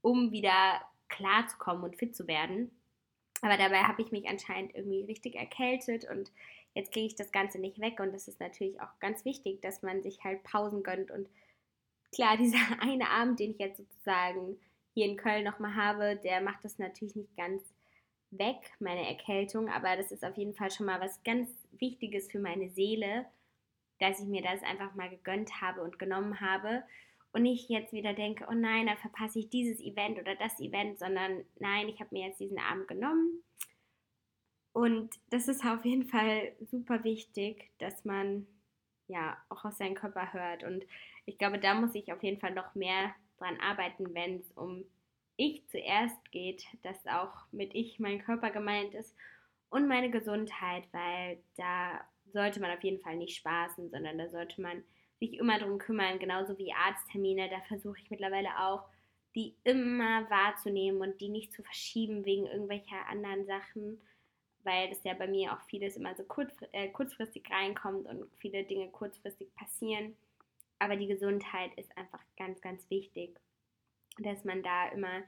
um 0.00 0.32
wieder 0.32 0.80
klar 1.08 1.46
zu 1.46 1.56
kommen 1.58 1.84
und 1.84 1.96
fit 1.96 2.16
zu 2.16 2.26
werden. 2.26 2.70
Aber 3.42 3.56
dabei 3.56 3.82
habe 3.82 4.02
ich 4.02 4.12
mich 4.12 4.28
anscheinend 4.28 4.74
irgendwie 4.74 5.04
richtig 5.04 5.36
erkältet 5.36 6.08
und 6.08 6.30
jetzt 6.74 6.92
kriege 6.92 7.06
ich 7.06 7.16
das 7.16 7.32
Ganze 7.32 7.58
nicht 7.58 7.80
weg. 7.80 8.00
Und 8.00 8.12
das 8.12 8.28
ist 8.28 8.40
natürlich 8.40 8.80
auch 8.80 8.98
ganz 9.00 9.24
wichtig, 9.24 9.60
dass 9.62 9.82
man 9.82 10.02
sich 10.02 10.22
halt 10.24 10.42
Pausen 10.44 10.82
gönnt. 10.82 11.10
Und 11.10 11.28
klar, 12.14 12.36
dieser 12.38 12.80
eine 12.80 13.08
Abend, 13.10 13.40
den 13.40 13.52
ich 13.52 13.58
jetzt 13.58 13.78
sozusagen 13.78 14.58
hier 14.94 15.06
in 15.06 15.16
Köln 15.16 15.44
nochmal 15.44 15.74
habe, 15.74 16.16
der 16.16 16.40
macht 16.40 16.64
das 16.64 16.78
natürlich 16.78 17.16
nicht 17.16 17.36
ganz 17.36 17.62
weg, 18.30 18.72
meine 18.80 19.08
Erkältung. 19.08 19.68
Aber 19.68 19.96
das 19.96 20.12
ist 20.12 20.24
auf 20.24 20.36
jeden 20.36 20.54
Fall 20.54 20.70
schon 20.70 20.86
mal 20.86 21.00
was 21.00 21.22
ganz 21.22 21.48
Wichtiges 21.72 22.30
für 22.30 22.38
meine 22.38 22.70
Seele, 22.70 23.26
dass 23.98 24.20
ich 24.20 24.26
mir 24.26 24.42
das 24.42 24.62
einfach 24.62 24.94
mal 24.94 25.08
gegönnt 25.08 25.60
habe 25.60 25.82
und 25.82 25.98
genommen 25.98 26.40
habe 26.40 26.82
und 27.32 27.42
nicht 27.42 27.70
jetzt 27.70 27.92
wieder 27.92 28.12
denke, 28.12 28.46
oh 28.50 28.54
nein, 28.54 28.86
da 28.86 28.96
verpasse 28.96 29.38
ich 29.38 29.48
dieses 29.48 29.80
Event 29.80 30.18
oder 30.18 30.34
das 30.34 30.60
Event, 30.60 30.98
sondern 30.98 31.44
nein, 31.58 31.88
ich 31.88 31.98
habe 32.00 32.10
mir 32.12 32.26
jetzt 32.26 32.40
diesen 32.40 32.58
Abend 32.58 32.88
genommen. 32.88 33.42
Und 34.72 35.18
das 35.30 35.48
ist 35.48 35.64
auf 35.64 35.84
jeden 35.84 36.06
Fall 36.06 36.52
super 36.60 37.04
wichtig, 37.04 37.70
dass 37.78 38.04
man 38.04 38.46
ja 39.06 39.36
auch 39.48 39.64
auf 39.64 39.74
seinen 39.74 39.94
Körper 39.94 40.32
hört. 40.32 40.64
Und 40.64 40.84
ich 41.24 41.38
glaube, 41.38 41.58
da 41.58 41.74
muss 41.74 41.94
ich 41.94 42.12
auf 42.12 42.22
jeden 42.22 42.40
Fall 42.40 42.52
noch 42.52 42.74
mehr 42.74 43.14
dran 43.38 43.58
arbeiten, 43.60 44.14
wenn 44.14 44.40
es 44.40 44.50
um 44.52 44.84
ich 45.36 45.66
zuerst 45.68 46.30
geht, 46.30 46.64
dass 46.82 47.06
auch 47.06 47.32
mit 47.52 47.74
ich 47.74 47.98
mein 47.98 48.22
Körper 48.22 48.50
gemeint 48.50 48.94
ist 48.94 49.14
und 49.70 49.88
meine 49.88 50.10
Gesundheit, 50.10 50.84
weil 50.92 51.42
da 51.56 52.00
sollte 52.32 52.60
man 52.60 52.70
auf 52.70 52.84
jeden 52.84 53.00
Fall 53.00 53.16
nicht 53.16 53.36
spaßen, 53.36 53.90
sondern 53.90 54.18
da 54.18 54.28
sollte 54.28 54.60
man 54.60 54.84
sich 55.18 55.38
immer 55.38 55.58
darum 55.58 55.78
kümmern, 55.78 56.18
genauso 56.18 56.58
wie 56.58 56.72
Arzttermine. 56.72 57.48
Da 57.48 57.60
versuche 57.62 57.98
ich 58.02 58.10
mittlerweile 58.10 58.50
auch, 58.58 58.84
die 59.34 59.56
immer 59.64 60.28
wahrzunehmen 60.28 61.00
und 61.00 61.20
die 61.20 61.28
nicht 61.28 61.52
zu 61.52 61.62
verschieben 61.62 62.24
wegen 62.24 62.46
irgendwelcher 62.46 63.06
anderen 63.08 63.46
Sachen, 63.46 64.00
weil 64.62 64.90
das 64.90 65.02
ja 65.04 65.14
bei 65.14 65.26
mir 65.26 65.52
auch 65.52 65.60
vieles 65.62 65.96
immer 65.96 66.14
so 66.14 66.24
äh, 66.72 66.88
kurzfristig 66.88 67.44
reinkommt 67.50 68.06
und 68.06 68.30
viele 68.36 68.64
Dinge 68.64 68.88
kurzfristig 68.90 69.54
passieren. 69.54 70.16
Aber 70.82 70.96
die 70.96 71.06
Gesundheit 71.06 71.72
ist 71.76 71.96
einfach 71.96 72.22
ganz, 72.36 72.60
ganz 72.60 72.90
wichtig, 72.90 73.38
dass 74.18 74.44
man 74.44 74.62
da 74.62 74.88
immer 74.88 75.22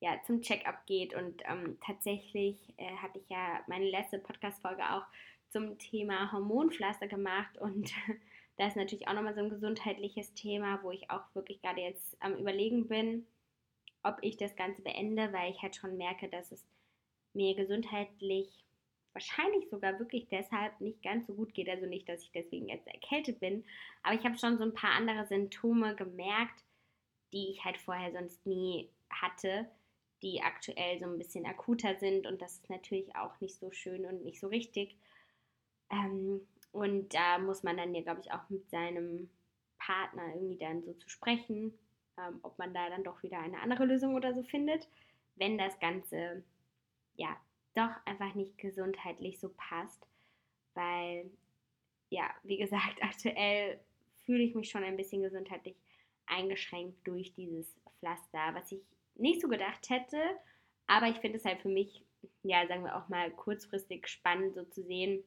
ja, 0.00 0.20
zum 0.26 0.40
Check-up 0.42 0.86
geht. 0.86 1.14
Und 1.14 1.42
ähm, 1.46 1.78
tatsächlich 1.84 2.74
äh, 2.76 2.96
hatte 2.96 3.18
ich 3.18 3.28
ja 3.28 3.60
meine 3.68 3.88
letzte 3.88 4.18
Podcast-Folge 4.18 4.82
auch 4.92 5.04
zum 5.48 5.78
Thema 5.78 6.32
Hormonpflaster 6.32 7.06
gemacht 7.06 7.56
und 7.58 7.92
Da 8.56 8.66
ist 8.66 8.76
natürlich 8.76 9.06
auch 9.06 9.12
nochmal 9.12 9.34
so 9.34 9.40
ein 9.40 9.50
gesundheitliches 9.50 10.32
Thema, 10.34 10.82
wo 10.82 10.90
ich 10.90 11.10
auch 11.10 11.22
wirklich 11.34 11.60
gerade 11.60 11.82
jetzt 11.82 12.16
am 12.20 12.34
Überlegen 12.36 12.88
bin, 12.88 13.26
ob 14.02 14.16
ich 14.22 14.38
das 14.38 14.56
Ganze 14.56 14.82
beende, 14.82 15.32
weil 15.32 15.50
ich 15.50 15.60
halt 15.62 15.76
schon 15.76 15.96
merke, 15.96 16.28
dass 16.28 16.52
es 16.52 16.66
mir 17.34 17.54
gesundheitlich 17.54 18.64
wahrscheinlich 19.16 19.70
sogar 19.70 19.98
wirklich 19.98 20.28
deshalb 20.28 20.78
nicht 20.82 21.02
ganz 21.02 21.26
so 21.26 21.32
gut 21.32 21.54
geht. 21.54 21.70
Also 21.70 21.86
nicht, 21.86 22.06
dass 22.06 22.22
ich 22.22 22.32
deswegen 22.32 22.68
jetzt 22.68 22.86
erkältet 22.86 23.40
bin, 23.40 23.64
aber 24.02 24.14
ich 24.14 24.24
habe 24.24 24.36
schon 24.36 24.58
so 24.58 24.64
ein 24.64 24.74
paar 24.74 24.90
andere 24.90 25.26
Symptome 25.26 25.96
gemerkt, 25.96 26.62
die 27.32 27.48
ich 27.50 27.64
halt 27.64 27.78
vorher 27.78 28.12
sonst 28.12 28.44
nie 28.44 28.90
hatte, 29.08 29.70
die 30.22 30.42
aktuell 30.42 30.98
so 30.98 31.06
ein 31.06 31.16
bisschen 31.16 31.46
akuter 31.46 31.96
sind 31.96 32.26
und 32.26 32.42
das 32.42 32.58
ist 32.58 32.68
natürlich 32.68 33.16
auch 33.16 33.40
nicht 33.40 33.56
so 33.56 33.70
schön 33.70 34.04
und 34.04 34.22
nicht 34.22 34.38
so 34.38 34.48
richtig. 34.48 34.98
Ähm, 35.90 36.46
und 36.72 37.14
da 37.14 37.38
muss 37.38 37.62
man 37.62 37.78
dann 37.78 37.94
ja, 37.94 38.02
glaube 38.02 38.20
ich, 38.20 38.32
auch 38.32 38.50
mit 38.50 38.68
seinem 38.68 39.30
Partner 39.78 40.34
irgendwie 40.34 40.58
dann 40.58 40.82
so 40.82 40.92
zu 40.92 41.08
sprechen, 41.08 41.72
ähm, 42.18 42.38
ob 42.42 42.58
man 42.58 42.74
da 42.74 42.90
dann 42.90 43.02
doch 43.02 43.22
wieder 43.22 43.38
eine 43.38 43.60
andere 43.60 43.86
Lösung 43.86 44.14
oder 44.14 44.34
so 44.34 44.42
findet, 44.42 44.88
wenn 45.36 45.56
das 45.56 45.78
Ganze 45.80 46.42
ja 47.14 47.34
doch 47.76 47.90
einfach 48.04 48.34
nicht 48.34 48.58
gesundheitlich 48.58 49.38
so 49.38 49.50
passt. 49.56 50.06
Weil, 50.74 51.30
ja, 52.10 52.30
wie 52.42 52.56
gesagt, 52.56 52.98
aktuell 53.02 53.80
fühle 54.24 54.42
ich 54.42 54.54
mich 54.54 54.70
schon 54.70 54.84
ein 54.84 54.96
bisschen 54.96 55.22
gesundheitlich 55.22 55.76
eingeschränkt 56.26 57.06
durch 57.06 57.34
dieses 57.34 57.76
Pflaster, 57.98 58.54
was 58.54 58.72
ich 58.72 58.82
nicht 59.14 59.40
so 59.40 59.48
gedacht 59.48 59.88
hätte. 59.88 60.20
Aber 60.86 61.08
ich 61.08 61.18
finde 61.18 61.38
es 61.38 61.44
halt 61.44 61.60
für 61.60 61.68
mich, 61.68 62.04
ja, 62.42 62.66
sagen 62.66 62.84
wir 62.84 62.96
auch 62.96 63.08
mal 63.08 63.30
kurzfristig 63.30 64.08
spannend, 64.08 64.54
so 64.54 64.64
zu 64.64 64.82
sehen, 64.82 65.22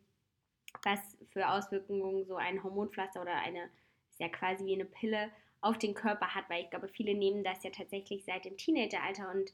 was 0.84 1.00
für 1.32 1.50
Auswirkungen 1.50 2.26
so 2.26 2.36
ein 2.36 2.64
Hormonpflaster 2.64 3.22
oder 3.22 3.36
eine, 3.36 3.70
ist 4.12 4.20
ja 4.20 4.30
quasi 4.30 4.66
wie 4.66 4.76
eine 4.76 4.86
Pille, 4.86 5.32
auf 5.62 5.78
den 5.78 5.94
Körper 5.94 6.34
hat, 6.36 6.50
weil 6.50 6.64
ich 6.64 6.70
glaube, 6.70 6.88
viele 6.88 7.14
nehmen 7.14 7.44
das 7.44 7.64
ja 7.64 7.70
tatsächlich 7.70 8.24
seit 8.24 8.46
dem 8.46 8.58
Teenageralter 8.58 9.30
und 9.32 9.52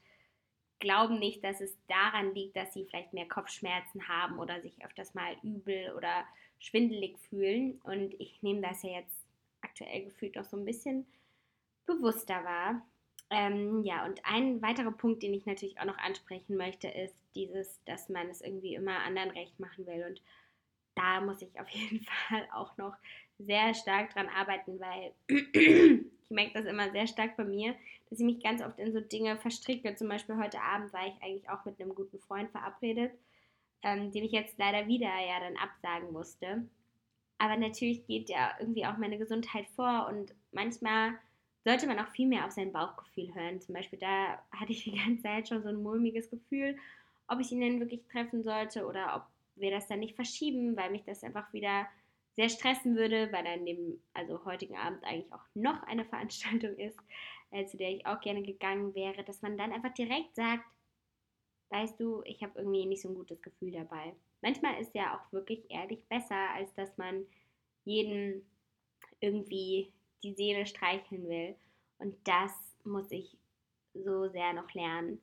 glauben 0.79 1.19
nicht, 1.19 1.43
dass 1.43 1.61
es 1.61 1.75
daran 1.87 2.33
liegt, 2.33 2.55
dass 2.55 2.73
sie 2.73 2.85
vielleicht 2.85 3.13
mehr 3.13 3.27
Kopfschmerzen 3.27 4.07
haben 4.07 4.39
oder 4.39 4.61
sich 4.61 4.83
öfters 4.85 5.13
mal 5.13 5.35
übel 5.43 5.93
oder 5.95 6.25
schwindelig 6.59 7.17
fühlen. 7.29 7.79
Und 7.83 8.13
ich 8.19 8.41
nehme 8.41 8.61
das 8.61 8.83
ja 8.83 8.91
jetzt 8.91 9.25
aktuell 9.61 10.05
gefühlt 10.05 10.35
noch 10.35 10.45
so 10.45 10.57
ein 10.57 10.65
bisschen 10.65 11.05
bewusster 11.85 12.43
wahr. 12.43 12.81
Ähm, 13.29 13.83
ja, 13.83 14.05
und 14.05 14.21
ein 14.23 14.61
weiterer 14.61 14.91
Punkt, 14.91 15.23
den 15.23 15.33
ich 15.33 15.45
natürlich 15.45 15.79
auch 15.79 15.85
noch 15.85 15.97
ansprechen 15.97 16.57
möchte, 16.57 16.87
ist 16.87 17.15
dieses, 17.33 17.83
dass 17.85 18.09
man 18.09 18.27
es 18.29 18.41
irgendwie 18.41 18.75
immer 18.75 18.99
anderen 18.99 19.31
recht 19.31 19.59
machen 19.59 19.87
will 19.87 20.05
und 20.07 20.21
da 20.93 21.21
muss 21.21 21.41
ich 21.41 21.59
auf 21.59 21.69
jeden 21.69 22.01
Fall 22.03 22.47
auch 22.53 22.77
noch 22.77 22.95
sehr 23.39 23.73
stark 23.73 24.13
dran 24.13 24.29
arbeiten, 24.29 24.79
weil 24.79 25.13
ich 26.29 26.35
merke 26.35 26.53
das 26.53 26.65
immer 26.65 26.91
sehr 26.91 27.07
stark 27.07 27.37
bei 27.37 27.43
mir, 27.43 27.75
dass 28.09 28.19
ich 28.19 28.25
mich 28.25 28.43
ganz 28.43 28.61
oft 28.61 28.79
in 28.79 28.93
so 28.93 28.99
Dinge 28.99 29.37
verstricke. 29.37 29.95
Zum 29.95 30.07
Beispiel 30.07 30.37
heute 30.37 30.61
Abend 30.61 30.91
war 30.93 31.07
ich 31.07 31.21
eigentlich 31.21 31.49
auch 31.49 31.65
mit 31.65 31.79
einem 31.79 31.93
guten 31.93 32.19
Freund 32.19 32.49
verabredet, 32.51 33.11
ähm, 33.83 34.11
dem 34.11 34.23
ich 34.23 34.31
jetzt 34.31 34.57
leider 34.57 34.87
wieder 34.87 35.07
ja 35.07 35.39
dann 35.39 35.57
absagen 35.57 36.11
musste. 36.11 36.67
Aber 37.37 37.57
natürlich 37.57 38.05
geht 38.07 38.29
ja 38.29 38.55
irgendwie 38.59 38.85
auch 38.85 38.97
meine 38.97 39.17
Gesundheit 39.17 39.67
vor 39.75 40.07
und 40.09 40.33
manchmal 40.51 41.13
sollte 41.63 41.87
man 41.87 41.99
auch 41.99 42.09
viel 42.09 42.27
mehr 42.27 42.45
auf 42.45 42.51
sein 42.51 42.71
Bauchgefühl 42.71 43.33
hören. 43.35 43.59
Zum 43.61 43.75
Beispiel 43.75 43.99
da 43.99 44.41
hatte 44.51 44.71
ich 44.71 44.83
die 44.83 44.95
ganze 44.95 45.23
Zeit 45.23 45.49
schon 45.49 45.63
so 45.63 45.69
ein 45.69 45.83
mulmiges 45.83 46.29
Gefühl, 46.29 46.77
ob 47.27 47.39
ich 47.39 47.51
ihn 47.51 47.59
denn 47.59 47.79
wirklich 47.79 48.03
treffen 48.11 48.43
sollte 48.43 48.85
oder 48.85 49.15
ob 49.15 49.61
wir 49.61 49.71
das 49.71 49.87
dann 49.87 49.99
nicht 49.99 50.15
verschieben, 50.15 50.75
weil 50.75 50.91
mich 50.91 51.03
das 51.03 51.23
einfach 51.23 51.51
wieder 51.53 51.87
sehr 52.35 52.49
stressen 52.49 52.95
würde, 52.95 53.31
weil 53.31 53.43
dann 53.43 53.65
dem, 53.65 53.99
also 54.13 54.43
heutigen 54.45 54.75
Abend 54.75 55.03
eigentlich 55.03 55.31
auch 55.31 55.45
noch 55.53 55.81
eine 55.83 56.05
Veranstaltung 56.09 56.75
ist, 56.77 56.97
äh, 57.51 57.65
zu 57.65 57.77
der 57.77 57.91
ich 57.91 58.05
auch 58.05 58.19
gerne 58.19 58.43
gegangen 58.43 58.93
wäre, 58.93 59.23
dass 59.23 59.41
man 59.41 59.57
dann 59.57 59.71
einfach 59.71 59.93
direkt 59.93 60.35
sagt, 60.35 60.65
weißt 61.69 61.99
du, 61.99 62.21
ich 62.25 62.43
habe 62.43 62.59
irgendwie 62.59 62.85
nicht 62.85 63.01
so 63.01 63.09
ein 63.09 63.15
gutes 63.15 63.41
Gefühl 63.41 63.71
dabei. 63.71 64.13
Manchmal 64.41 64.79
ist 64.79 64.93
ja 64.93 65.15
auch 65.15 65.31
wirklich 65.31 65.69
ehrlich 65.69 66.03
besser, 66.05 66.49
als 66.53 66.73
dass 66.75 66.97
man 66.97 67.25
jeden 67.85 68.45
irgendwie 69.19 69.91
die 70.23 70.33
Seele 70.33 70.65
streicheln 70.65 71.27
will. 71.27 71.55
Und 71.97 72.15
das 72.25 72.51
muss 72.83 73.09
ich 73.11 73.37
so 73.93 74.27
sehr 74.29 74.53
noch 74.53 74.71
lernen. 74.73 75.21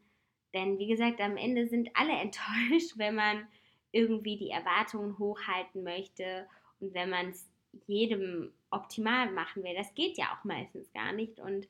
Denn 0.54 0.78
wie 0.78 0.88
gesagt, 0.88 1.20
am 1.20 1.36
Ende 1.36 1.68
sind 1.68 1.90
alle 1.94 2.12
enttäuscht, 2.20 2.96
wenn 2.96 3.14
man 3.14 3.46
irgendwie 3.92 4.38
die 4.38 4.50
Erwartungen 4.50 5.18
hochhalten 5.18 5.82
möchte 5.82 6.46
und 6.82 6.92
wenn 6.94 7.10
man 7.10 7.30
es 7.30 7.48
jedem 7.86 8.52
optimal 8.70 9.30
machen 9.30 9.62
will, 9.62 9.74
das 9.74 9.94
geht 9.94 10.18
ja 10.18 10.36
auch 10.36 10.44
meistens 10.44 10.92
gar 10.92 11.12
nicht. 11.12 11.38
Und 11.38 11.68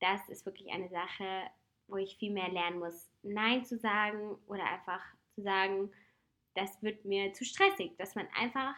das 0.00 0.20
ist 0.28 0.46
wirklich 0.46 0.70
eine 0.70 0.88
Sache, 0.88 1.42
wo 1.88 1.96
ich 1.96 2.16
viel 2.16 2.30
mehr 2.30 2.50
lernen 2.50 2.78
muss, 2.78 3.10
Nein 3.22 3.64
zu 3.64 3.78
sagen 3.78 4.36
oder 4.46 4.64
einfach 4.64 5.02
zu 5.34 5.42
sagen, 5.42 5.90
das 6.54 6.82
wird 6.82 7.04
mir 7.04 7.32
zu 7.32 7.44
stressig, 7.44 7.96
dass 7.96 8.14
man 8.14 8.28
einfach 8.38 8.74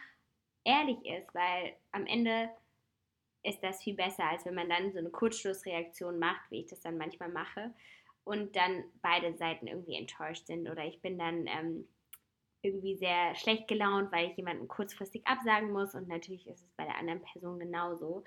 ehrlich 0.63 1.05
ist, 1.05 1.33
weil 1.35 1.75
am 1.91 2.05
Ende 2.05 2.49
ist 3.43 3.61
das 3.61 3.83
viel 3.83 3.93
besser, 3.93 4.25
als 4.25 4.45
wenn 4.45 4.55
man 4.55 4.69
dann 4.69 4.91
so 4.91 4.97
eine 4.97 5.09
Kurzschlussreaktion 5.09 6.17
macht, 6.17 6.49
wie 6.49 6.61
ich 6.61 6.67
das 6.67 6.81
dann 6.81 6.97
manchmal 6.97 7.29
mache, 7.29 7.73
und 8.23 8.57
dann 8.57 8.83
beide 9.01 9.33
Seiten 9.37 9.67
irgendwie 9.67 9.95
enttäuscht 9.95 10.47
sind 10.47 10.69
oder 10.69 10.83
ich 10.83 11.01
bin 11.01 11.17
dann 11.17 11.47
ähm, 11.47 11.87
irgendwie 12.61 12.95
sehr 12.95 13.35
schlecht 13.35 13.67
gelaunt, 13.67 14.11
weil 14.11 14.29
ich 14.29 14.37
jemanden 14.37 14.67
kurzfristig 14.67 15.25
absagen 15.25 15.71
muss 15.71 15.95
und 15.95 16.07
natürlich 16.07 16.47
ist 16.47 16.63
es 16.63 16.71
bei 16.75 16.85
der 16.85 16.97
anderen 16.97 17.21
Person 17.21 17.59
genauso. 17.59 18.23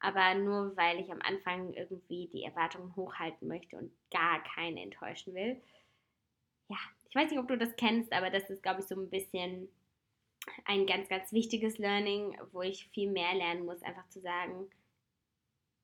Aber 0.00 0.34
nur 0.34 0.76
weil 0.76 1.00
ich 1.00 1.10
am 1.10 1.20
Anfang 1.22 1.72
irgendwie 1.74 2.28
die 2.32 2.44
Erwartungen 2.44 2.94
hochhalten 2.94 3.48
möchte 3.48 3.76
und 3.76 3.90
gar 4.10 4.42
keine 4.42 4.82
enttäuschen 4.82 5.34
will. 5.34 5.60
Ja, 6.68 6.76
ich 7.08 7.14
weiß 7.14 7.30
nicht, 7.30 7.40
ob 7.40 7.48
du 7.48 7.58
das 7.58 7.74
kennst, 7.76 8.12
aber 8.12 8.30
das 8.30 8.48
ist, 8.50 8.62
glaube 8.62 8.80
ich, 8.80 8.86
so 8.86 8.94
ein 8.94 9.10
bisschen 9.10 9.68
ein 10.64 10.86
ganz, 10.86 11.08
ganz 11.08 11.32
wichtiges 11.32 11.78
Learning, 11.78 12.36
wo 12.52 12.62
ich 12.62 12.88
viel 12.88 13.10
mehr 13.10 13.34
lernen 13.34 13.64
muss, 13.64 13.82
einfach 13.82 14.08
zu 14.08 14.20
sagen, 14.20 14.70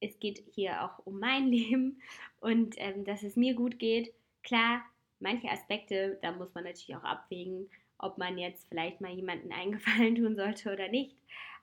es 0.00 0.18
geht 0.18 0.44
hier 0.52 0.84
auch 0.84 1.04
um 1.06 1.18
mein 1.18 1.46
Leben 1.50 2.00
und 2.40 2.74
ähm, 2.78 3.04
dass 3.04 3.22
es 3.22 3.36
mir 3.36 3.54
gut 3.54 3.78
geht. 3.78 4.14
Klar, 4.42 4.84
manche 5.24 5.50
Aspekte, 5.50 6.18
da 6.22 6.30
muss 6.30 6.54
man 6.54 6.64
natürlich 6.64 6.94
auch 6.94 7.02
abwägen, 7.02 7.68
ob 7.98 8.18
man 8.18 8.38
jetzt 8.38 8.68
vielleicht 8.68 9.00
mal 9.00 9.12
jemanden 9.12 9.50
eingefallen 9.52 10.14
tun 10.14 10.36
sollte 10.36 10.72
oder 10.72 10.88
nicht. 10.88 11.16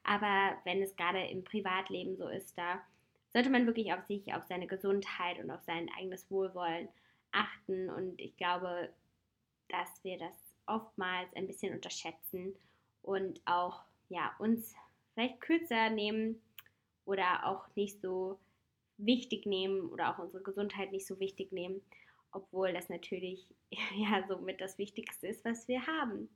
Aber 0.04 0.58
wenn 0.66 0.82
es 0.82 0.96
gerade 0.96 1.24
im 1.28 1.44
Privatleben 1.44 2.18
so 2.18 2.28
ist, 2.28 2.58
da 2.58 2.82
sollte 3.32 3.50
man 3.50 3.68
wirklich 3.68 3.94
auf 3.94 4.04
sich, 4.08 4.34
auf 4.34 4.44
seine 4.44 4.68
Gesundheit 4.68 5.40
und 5.40 5.52
auf 5.52 5.62
sein 5.62 5.90
eigenes 5.98 6.30
Wohlwollen 6.30 6.90
achten. 7.32 7.90
Und 7.90 8.20
ich 8.20 8.36
glaube, 8.36 8.90
dass 9.70 10.04
wir 10.04 10.18
das 10.18 10.34
oftmals 10.66 11.34
ein 11.36 11.48
bisschen 11.48 11.74
unterschätzen 11.74 12.56
und 13.04 13.42
auch 13.46 13.84
ja, 14.10 14.36
uns 14.40 14.76
vielleicht 15.14 15.40
kürzer 15.40 15.90
nehmen 15.90 16.42
oder 17.06 17.46
auch 17.46 17.64
nicht 17.76 18.02
so 18.02 18.40
wichtig 18.98 19.46
nehmen 19.46 19.90
oder 19.90 20.14
auch 20.14 20.20
unsere 20.20 20.44
Gesundheit 20.44 20.92
nicht 20.92 21.08
so 21.08 21.20
wichtig 21.20 21.52
nehmen, 21.52 21.82
obwohl 22.32 22.74
das 22.74 22.90
natürlich 22.90 23.48
ja 23.96 24.24
somit 24.28 24.62
das 24.62 24.78
Wichtigste 24.78 25.28
ist, 25.28 25.46
was 25.46 25.68
wir 25.68 25.86
haben. 25.88 26.30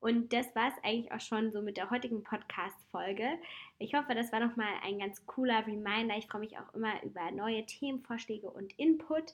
Und 0.00 0.34
das 0.34 0.54
war 0.54 0.68
es 0.68 0.84
eigentlich 0.84 1.10
auch 1.12 1.20
schon 1.20 1.50
so 1.50 1.62
mit 1.62 1.78
der 1.78 1.88
heutigen 1.90 2.22
Podcast-Folge. 2.22 3.38
Ich 3.78 3.94
hoffe, 3.94 4.14
das 4.14 4.32
war 4.32 4.40
nochmal 4.40 4.68
ein 4.82 4.98
ganz 4.98 5.24
cooler 5.24 5.66
Reminder. 5.66 6.18
Ich 6.18 6.26
freue 6.26 6.42
mich 6.42 6.58
auch 6.58 6.74
immer 6.74 7.02
über 7.04 7.30
neue 7.30 7.64
Themenvorschläge 7.64 8.50
und 8.50 8.78
Input. 8.78 9.32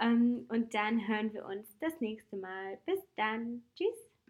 Ähm, 0.00 0.46
und 0.48 0.74
dann 0.74 1.06
hören 1.06 1.32
wir 1.32 1.44
uns 1.44 1.68
das 1.78 2.00
nächste 2.00 2.36
Mal. 2.36 2.78
Bis 2.84 2.98
dann. 3.14 3.62
Tschüss. 3.76 4.07